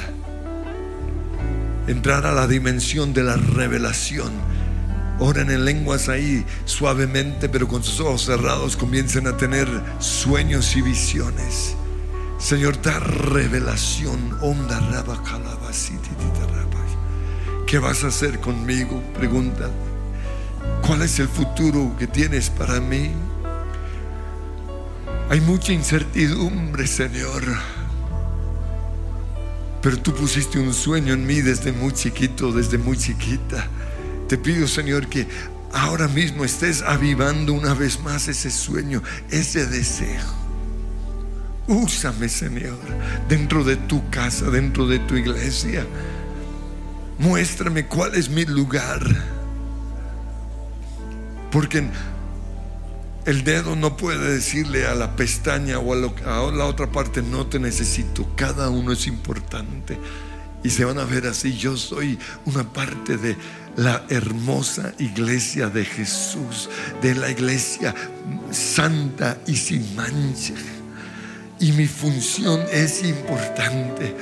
Entrar 1.87 2.27
a 2.27 2.33
la 2.33 2.47
dimensión 2.47 3.13
de 3.13 3.23
la 3.23 3.37
revelación. 3.37 4.33
Oren 5.19 5.51
en 5.51 5.65
lenguas 5.65 6.09
ahí 6.09 6.45
suavemente, 6.65 7.49
pero 7.49 7.69
con 7.69 7.85
sus 7.85 8.01
ojos 8.01 8.25
cerrados 8.25 8.77
comiencen 8.77 9.27
a 9.27 9.37
tener 9.37 9.69
sueños 9.99 10.75
y 10.75 10.83
visiones. 10.83 11.77
Señor, 12.39 12.83
da 12.83 12.99
revelación. 12.99 14.39
Onda 14.43 14.81
raba. 14.81 15.17
¿Qué 17.67 17.81
vas 17.81 18.05
a 18.05 18.09
hacer 18.09 18.39
conmigo? 18.39 19.03
Pregunta. 19.13 19.69
¿Cuál 20.87 21.03
es 21.03 21.19
el 21.19 21.29
futuro 21.29 21.97
que 21.99 22.07
tienes 22.07 22.49
para 22.49 22.81
mí? 22.81 23.11
Hay 25.29 25.41
mucha 25.41 25.73
incertidumbre, 25.73 26.87
Señor. 26.87 27.43
Pero 29.83 29.99
tú 29.99 30.15
pusiste 30.15 30.59
un 30.59 30.73
sueño 30.73 31.15
en 31.15 31.27
mí 31.27 31.41
desde 31.41 31.73
muy 31.73 31.93
chiquito, 31.93 32.53
desde 32.53 32.79
muy 32.79 32.97
chiquita. 32.97 33.67
Te 34.29 34.39
pido, 34.39 34.69
Señor, 34.69 35.09
que 35.09 35.27
ahora 35.73 36.07
mismo 36.09 36.45
estés 36.45 36.83
avivando 36.83 37.53
una 37.53 37.75
vez 37.75 38.01
más 38.01 38.29
ese 38.29 38.51
sueño, 38.51 39.03
ese 39.31 39.67
deseo. 39.67 40.23
Úsame, 41.67 42.29
Señor, 42.29 42.79
dentro 43.29 43.65
de 43.65 43.77
tu 43.77 44.09
casa, 44.11 44.49
dentro 44.51 44.87
de 44.87 45.01
tu 45.01 45.17
iglesia. 45.17 45.85
Muéstrame 47.19 47.87
cuál 47.87 48.15
es 48.15 48.29
mi 48.29 48.45
lugar. 48.45 49.01
Porque 51.51 51.89
el 53.27 53.45
dedo 53.45 53.77
no 53.77 53.97
puede 53.97 54.33
decirle 54.35 54.87
a 54.87 54.95
la 54.95 55.17
pestaña 55.17 55.79
o 55.79 55.93
a, 55.93 55.97
lo- 55.97 56.51
la 56.53 56.65
otra 56.65 56.91
parte, 56.91 57.23
no 57.23 57.47
te 57.47 57.59
necesito. 57.59 58.27
Cada 58.37 58.71
uno 58.71 58.93
es 58.93 59.07
importante. 59.07 59.99
Y 60.63 60.71
se 60.71 60.85
van 60.85 60.99
a 60.99 61.05
ver 61.05 61.27
así, 61.27 61.57
yo 61.57 61.77
soy 61.77 62.19
una 62.45 62.73
parte 62.73 63.17
de 63.17 63.37
la 63.77 64.05
hermosa 64.09 64.95
iglesia 64.99 65.69
de 65.69 65.85
Jesús, 65.85 66.69
de 67.03 67.15
la 67.15 67.31
iglesia 67.31 67.95
santa 68.51 69.37
y 69.47 69.57
sin 69.57 69.95
mancha. 69.95 70.55
Y 71.61 71.73
mi 71.73 71.87
función 71.87 72.61
es 72.73 73.03
importante. 73.05 74.17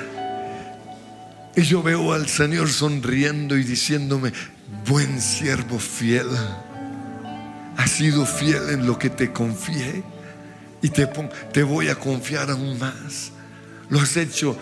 Y 1.56 1.62
yo 1.62 1.82
veo 1.82 2.12
al 2.12 2.28
Señor 2.28 2.68
sonriendo 2.68 3.56
y 3.56 3.62
diciéndome, 3.64 4.32
buen 4.86 5.20
siervo 5.20 5.78
fiel, 5.78 6.26
has 7.76 7.90
sido 7.90 8.26
fiel 8.26 8.70
en 8.70 8.86
lo 8.86 8.98
que 8.98 9.10
te 9.10 9.32
confié 9.32 10.02
y 10.82 10.90
te, 10.90 11.06
te 11.52 11.62
voy 11.62 11.88
a 11.88 11.96
confiar 11.96 12.50
aún 12.50 12.78
más. 12.78 13.32
Lo 13.88 14.00
has 14.00 14.16
hecho 14.16 14.56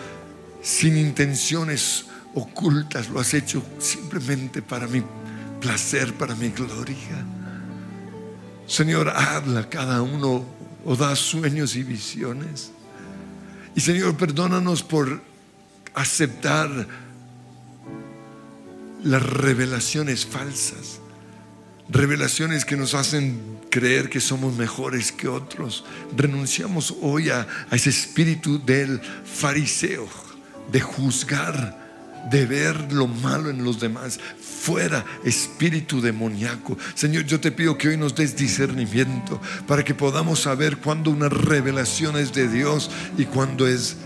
sin 0.61 0.97
intenciones 0.97 2.05
ocultas, 2.33 3.09
lo 3.09 3.19
has 3.19 3.33
hecho 3.33 3.63
simplemente 3.79 4.61
para 4.61 4.87
mi 4.87 5.03
placer, 5.59 6.13
para 6.13 6.35
mi 6.35 6.49
gloria. 6.49 7.25
Señor, 8.67 9.09
habla 9.09 9.69
cada 9.69 10.01
uno 10.01 10.45
o 10.85 10.95
da 10.95 11.15
sueños 11.15 11.75
y 11.75 11.83
visiones. 11.83 12.71
Y 13.75 13.81
Señor, 13.81 14.15
perdónanos 14.15 14.83
por 14.83 15.21
aceptar 15.93 16.87
las 19.03 19.23
revelaciones 19.23 20.25
falsas, 20.25 20.99
revelaciones 21.93 22.65
que 22.65 22.75
nos 22.75 22.95
hacen 22.95 23.39
creer 23.69 24.09
que 24.09 24.19
somos 24.19 24.55
mejores 24.57 25.11
que 25.11 25.27
otros. 25.27 25.85
Renunciamos 26.17 26.95
hoy 27.01 27.29
a, 27.29 27.47
ese 27.71 27.91
espíritu 27.91 28.63
del 28.63 28.99
fariseo, 29.23 30.09
de 30.71 30.81
juzgar, 30.81 31.81
de 32.31 32.45
ver 32.45 32.91
lo 32.91 33.07
malo 33.07 33.49
en 33.49 33.63
los 33.63 33.79
demás. 33.79 34.19
Fuera 34.39 35.05
espíritu 35.23 36.01
demoníaco. 36.01 36.77
Señor, 36.95 37.25
yo 37.25 37.39
te 37.39 37.51
pido 37.51 37.77
que 37.77 37.89
hoy 37.89 37.97
nos 37.97 38.15
des 38.15 38.35
discernimiento 38.35 39.39
para 39.67 39.83
que 39.83 39.93
podamos 39.93 40.41
saber 40.41 40.77
cuándo 40.77 41.11
una 41.11 41.29
revelación 41.29 42.17
es 42.17 42.33
de 42.33 42.47
Dios 42.47 42.89
y 43.17 43.25
cuándo 43.25 43.67
es 43.67 43.97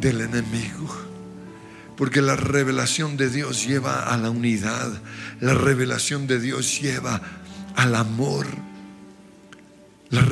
del 0.00 0.20
enemigo. 0.20 1.01
Porque 2.02 2.20
la 2.20 2.34
revelación 2.34 3.16
de 3.16 3.30
Dios 3.30 3.64
lleva 3.64 4.12
a 4.12 4.16
la 4.16 4.28
unidad. 4.28 4.90
La 5.40 5.54
revelación 5.54 6.26
de 6.26 6.40
Dios 6.40 6.80
lleva 6.80 7.22
al 7.76 7.94
amor. 7.94 8.44
La 10.10 10.26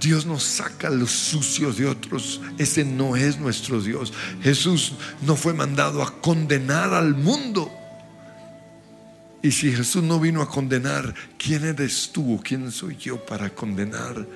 Dios 0.00 0.24
nos 0.24 0.42
saca 0.42 0.88
lo 0.88 1.06
sucio 1.06 1.74
de 1.74 1.84
otros. 1.84 2.40
Ese 2.56 2.86
no 2.86 3.16
es 3.16 3.38
nuestro 3.38 3.82
Dios. 3.82 4.14
Jesús 4.42 4.94
no 5.20 5.36
fue 5.36 5.52
mandado 5.52 6.02
a 6.02 6.22
condenar 6.22 6.94
al 6.94 7.14
mundo. 7.14 7.70
Y 9.42 9.50
si 9.50 9.72
Jesús 9.72 10.02
no 10.02 10.20
vino 10.20 10.40
a 10.40 10.48
condenar, 10.48 11.14
¿quién 11.36 11.66
eres 11.66 12.12
tú 12.14 12.40
quién 12.42 12.72
soy 12.72 12.96
yo 12.96 13.22
para 13.26 13.50
condenar? 13.50 14.26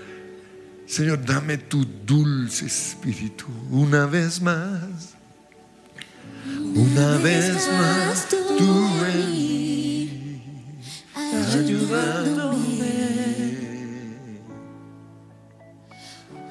Señor, 0.86 1.24
dame 1.24 1.56
tu 1.56 1.82
dulce 2.04 2.66
espíritu 2.66 3.46
una 3.70 4.04
vez 4.04 4.42
más. 4.42 5.13
Una 6.76 7.18
vez 7.18 7.68
más, 7.68 8.28
tú 8.28 8.36
en 9.06 9.30
mí, 9.30 10.42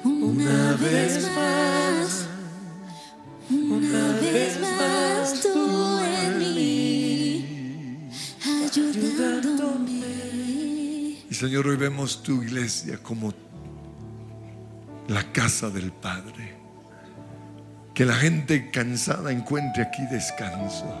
Una 0.02 0.76
vez 0.76 1.30
más, 1.36 2.26
una 3.50 4.20
vez 4.20 4.58
más 4.60 5.40
tú 5.42 5.98
en 6.00 6.38
mí, 6.38 8.08
ayudándome. 8.64 10.04
Señor, 11.30 11.66
hoy 11.68 11.76
vemos 11.76 12.22
tu 12.22 12.42
iglesia 12.42 12.96
como 13.02 13.34
la 15.08 15.30
casa 15.32 15.68
del 15.68 15.92
Padre. 15.92 16.64
Que 17.94 18.04
la 18.04 18.14
gente 18.14 18.70
cansada 18.70 19.32
encuentre 19.32 19.84
aquí 19.84 20.02
descanso. 20.10 20.92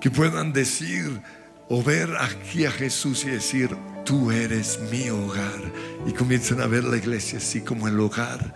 Que 0.00 0.10
puedan 0.10 0.52
decir 0.52 1.20
o 1.68 1.82
ver 1.82 2.10
aquí 2.20 2.66
a 2.66 2.70
Jesús 2.70 3.24
y 3.24 3.30
decir, 3.30 3.76
tú 4.04 4.30
eres 4.30 4.80
mi 4.90 5.08
hogar. 5.08 5.60
Y 6.06 6.12
comiencen 6.12 6.60
a 6.60 6.66
ver 6.66 6.84
la 6.84 6.96
iglesia 6.96 7.38
así 7.38 7.60
como 7.60 7.88
el 7.88 7.98
hogar 7.98 8.54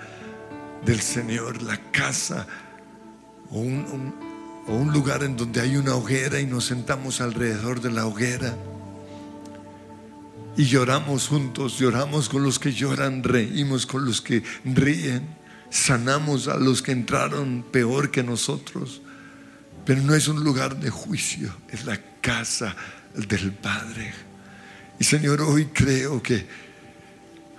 del 0.85 1.01
Señor, 1.01 1.63
la 1.63 1.77
casa 1.93 2.47
o 3.51 3.59
un, 3.59 4.15
o 4.67 4.75
un 4.75 4.93
lugar 4.93 5.23
en 5.23 5.37
donde 5.37 5.61
hay 5.61 5.77
una 5.77 5.95
hoguera 5.95 6.41
y 6.41 6.47
nos 6.47 6.67
sentamos 6.67 7.21
alrededor 7.21 7.81
de 7.81 7.91
la 7.91 8.07
hoguera 8.07 8.55
y 10.57 10.65
lloramos 10.65 11.29
juntos, 11.29 11.79
lloramos 11.79 12.29
con 12.29 12.43
los 12.43 12.59
que 12.59 12.73
lloran, 12.73 13.23
reímos 13.23 13.87
con 13.87 14.05
los 14.05 14.21
que 14.21 14.43
ríen, 14.65 15.27
sanamos 15.71 16.49
a 16.49 16.57
los 16.57 16.83
que 16.83 16.93
entraron 16.93 17.65
peor 17.71 18.11
que 18.11 18.23
nosotros. 18.23 19.01
Pero 19.85 20.03
no 20.03 20.15
es 20.15 20.29
un 20.29 20.45
lugar 20.45 20.79
de 20.79 20.91
juicio, 20.91 21.55
es 21.71 21.85
la 21.85 21.99
casa 22.21 22.77
del 23.15 23.53
Padre. 23.53 24.13
Y 24.99 25.05
Señor, 25.05 25.41
hoy 25.41 25.67
creo 25.67 26.23
que 26.23 26.47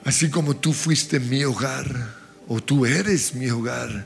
así 0.06 0.30
como 0.30 0.56
tú 0.56 0.74
fuiste 0.74 1.20
mi 1.20 1.44
hogar, 1.44 2.22
o 2.48 2.62
tú 2.62 2.86
eres 2.86 3.34
mi 3.34 3.50
hogar, 3.50 4.06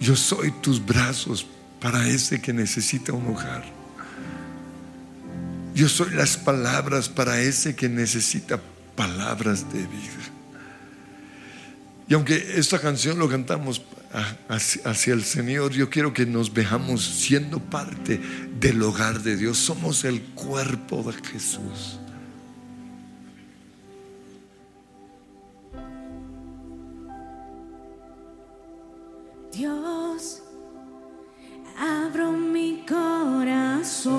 yo 0.00 0.16
soy 0.16 0.50
tus 0.62 0.84
brazos 0.84 1.46
para 1.80 2.08
ese 2.08 2.40
que 2.40 2.52
necesita 2.52 3.12
un 3.12 3.26
hogar. 3.28 3.64
Yo 5.74 5.88
soy 5.88 6.10
las 6.14 6.36
palabras 6.36 7.08
para 7.08 7.40
ese 7.40 7.76
que 7.76 7.88
necesita 7.88 8.60
palabras 8.96 9.72
de 9.72 9.80
vida. 9.80 10.39
Y 12.10 12.14
aunque 12.14 12.58
esta 12.58 12.78
canción 12.80 13.18
lo 13.20 13.28
cantamos 13.28 13.82
hacia 14.48 15.14
el 15.14 15.22
Señor, 15.22 15.70
yo 15.70 15.88
quiero 15.88 16.12
que 16.12 16.26
nos 16.26 16.52
veamos 16.52 17.04
siendo 17.04 17.60
parte 17.60 18.20
del 18.58 18.82
hogar 18.82 19.22
de 19.22 19.36
Dios. 19.36 19.58
Somos 19.58 20.02
el 20.04 20.20
cuerpo 20.20 21.04
de 21.04 21.12
Jesús. 21.28 22.00
Dios, 29.52 30.42
abro 31.78 32.32
mi 32.32 32.84
corazón. 32.88 34.10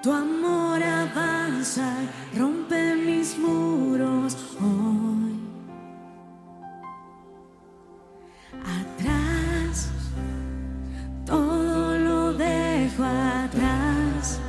Tu 0.00 0.12
amor 0.12 0.80
avanza, 0.80 1.92
rompe 2.36 2.94
mis 2.94 3.36
muros 3.36 4.36
hoy. 4.60 5.34
Atrás, 8.78 9.90
todo 11.26 11.98
lo 11.98 12.32
dejo 12.32 13.02
atrás. 13.02 14.40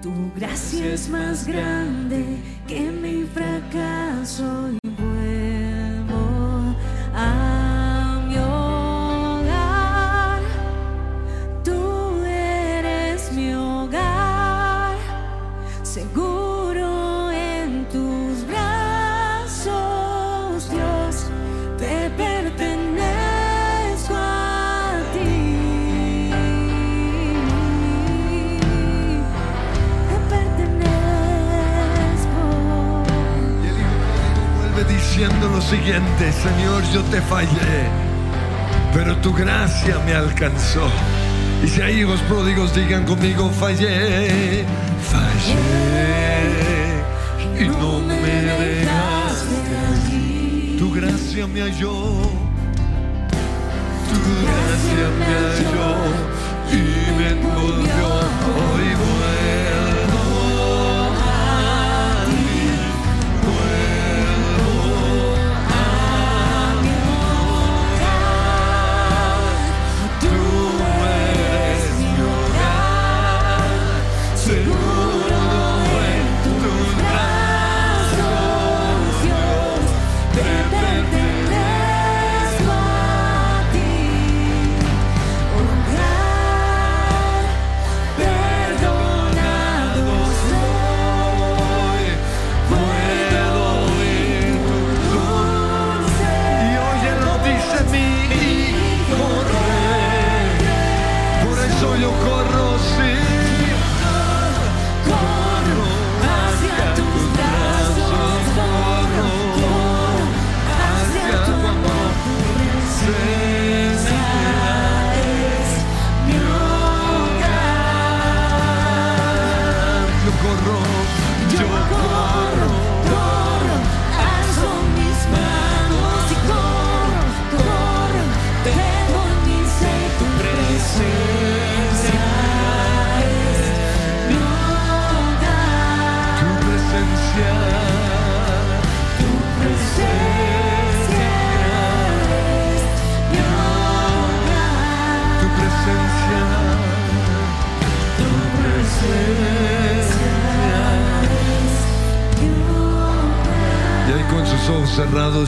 Tu 0.00 0.12
gracia 0.34 0.94
es 0.94 1.10
más 1.10 1.46
grande 1.46 2.38
que 2.66 2.90
mi 2.90 3.24
fracaso 3.24 4.51
yo 36.92 37.02
te 37.04 37.20
fallé, 37.22 37.88
pero 38.92 39.16
tu 39.16 39.32
gracia 39.32 39.98
me 40.04 40.14
alcanzó. 40.14 40.86
Y 41.64 41.68
si 41.68 41.80
hay 41.80 42.00
hijos 42.00 42.20
pródigos, 42.22 42.74
digan 42.74 43.04
conmigo, 43.04 43.48
fallé, 43.50 44.64
fallé, 45.10 45.54
y 47.58 47.64
no 47.68 48.00
me 48.00 48.14
dejaste. 48.16 49.56
Tu 50.78 50.92
gracia 50.92 51.46
me 51.46 51.62
halló, 51.62 51.94
tu 54.08 54.18
gracia 54.42 55.08
me 55.18 55.26
halló 55.46 55.90
y 56.72 56.74
me 57.18 57.28
envolvió. 57.30 58.08
Hoy 58.54 58.88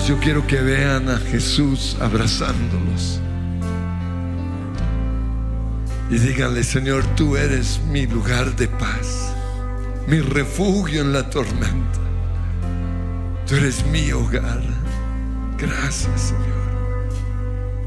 yo 0.06 0.18
quiero 0.20 0.46
que 0.46 0.60
vean 0.60 1.08
a 1.08 1.16
Jesús 1.16 1.96
abrazándolos. 1.98 3.18
Y 6.10 6.18
díganle, 6.18 6.62
Señor, 6.62 7.02
tú 7.16 7.36
eres 7.36 7.80
mi 7.88 8.06
lugar 8.06 8.54
de 8.56 8.68
paz, 8.68 9.32
mi 10.06 10.20
refugio 10.20 11.00
en 11.00 11.14
la 11.14 11.30
tormenta. 11.30 12.00
Tú 13.46 13.54
eres 13.54 13.86
mi 13.86 14.12
hogar. 14.12 14.62
Gracias, 15.56 16.20
Señor. 16.20 17.14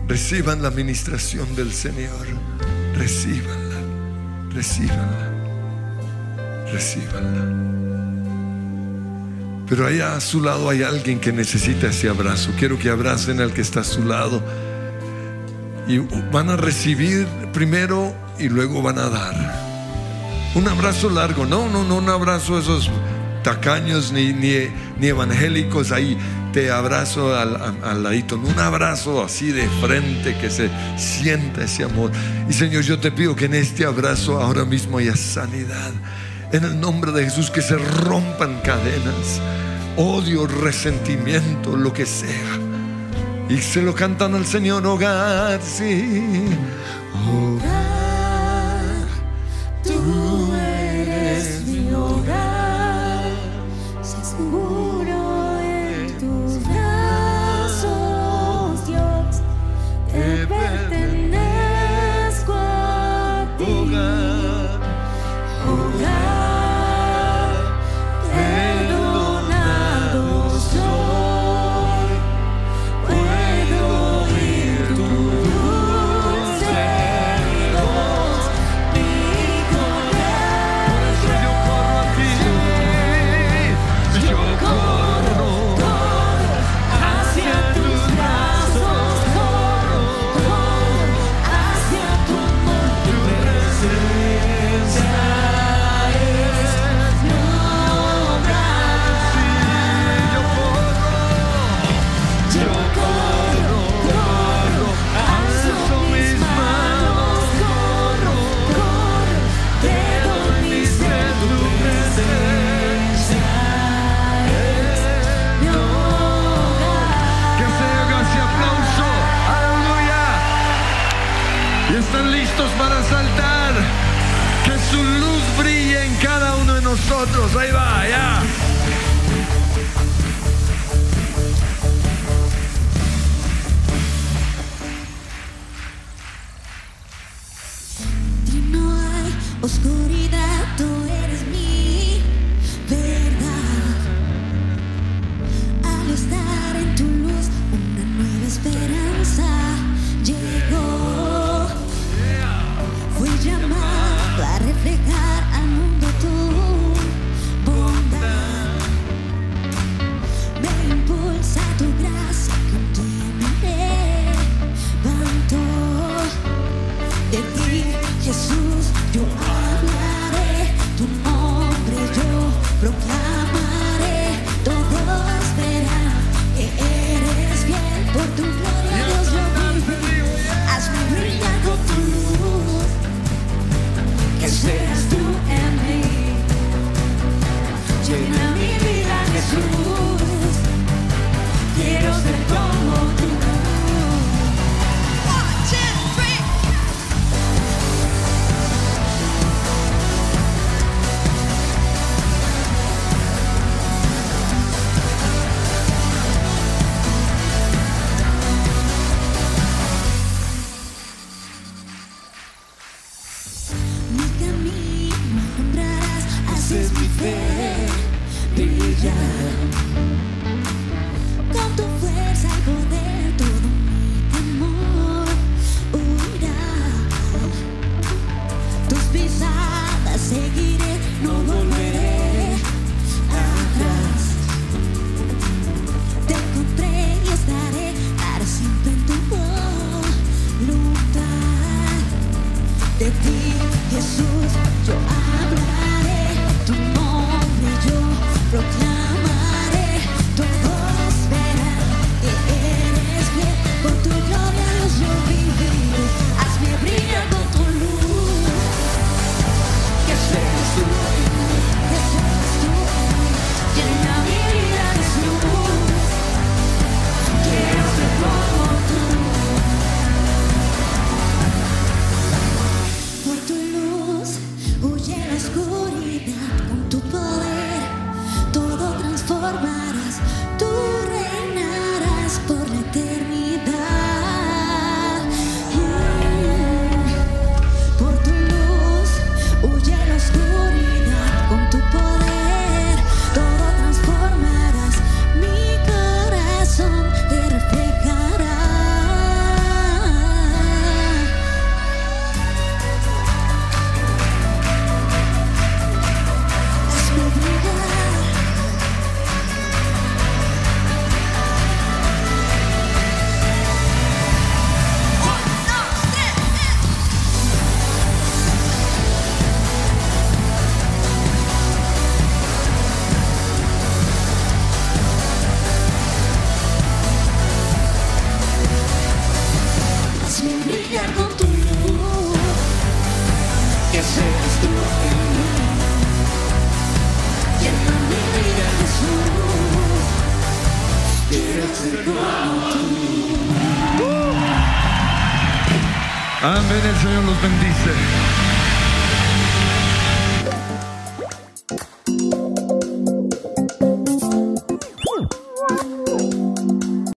Reciban 0.07 0.63
la 0.63 0.69
administración 0.69 1.55
del 1.55 1.71
Señor. 1.71 2.25
Recíbanla, 2.95 3.82
recíbanla, 4.51 5.32
recíbanla. 6.71 7.86
Pero 9.68 9.86
allá 9.86 10.15
a 10.15 10.22
su 10.22 10.41
lado 10.41 10.70
hay 10.70 10.84
alguien 10.84 11.20
que 11.20 11.34
necesita 11.34 11.88
ese 11.88 12.07
abrazo. 12.07 12.51
Quiero 12.57 12.80
que 12.80 12.89
abracen 12.89 13.41
al 13.41 13.53
que 13.53 13.61
está 13.61 13.82
a 13.82 13.84
su 13.84 14.03
lado. 14.05 14.41
Y 15.88 15.99
van 16.32 16.49
a 16.49 16.55
recibir 16.55 17.28
primero 17.53 18.13
y 18.39 18.47
luego 18.49 18.82
van 18.82 18.97
a 18.97 19.09
dar. 19.09 19.68
Un 20.55 20.68
abrazo 20.68 21.09
largo, 21.09 21.45
no, 21.45 21.70
no, 21.70 21.84
no 21.84 21.97
un 21.97 22.09
abrazo 22.09 22.57
esos 22.57 22.89
tacaños 23.43 24.11
ni, 24.11 24.34
ni, 24.34 24.70
ni 24.99 25.07
evangélicos 25.07 25.91
ahí. 25.91 26.18
Te 26.53 26.72
abrazo 26.72 27.36
al, 27.36 27.78
al, 27.84 28.03
ladito, 28.03 28.38
un 28.38 28.57
abrazo 28.57 29.24
así 29.24 29.51
de 29.51 29.68
frente 29.82 30.38
que 30.38 30.49
se 30.49 30.70
sienta 30.97 31.65
ese 31.65 31.84
amor. 31.84 32.11
Y 32.49 32.53
Señor, 32.53 32.84
yo 32.84 32.99
te 32.99 33.11
pido 33.11 33.36
que 33.36 33.45
en 33.45 33.53
este 33.53 33.86
abrazo 33.86 34.41
ahora 34.41 34.65
mismo 34.65 34.97
haya 34.97 35.15
sanidad. 35.15 35.91
En 36.52 36.64
el 36.64 36.80
nombre 36.80 37.12
de 37.12 37.26
Jesús, 37.26 37.52
que 37.52 37.62
se 37.62 37.78
rompan 37.78 38.62
cadenas, 38.62 39.41
odio, 39.98 40.48
resentimiento, 40.48 41.76
lo 41.76 41.91
que 41.91 42.06
sea. 42.06 42.58
Y 43.50 43.58
se 43.58 43.82
lo 43.82 43.93
cantan 43.93 44.34
al 44.34 44.45
Señor, 44.45 44.86
hogar, 44.86 45.60
sí. 45.62 46.48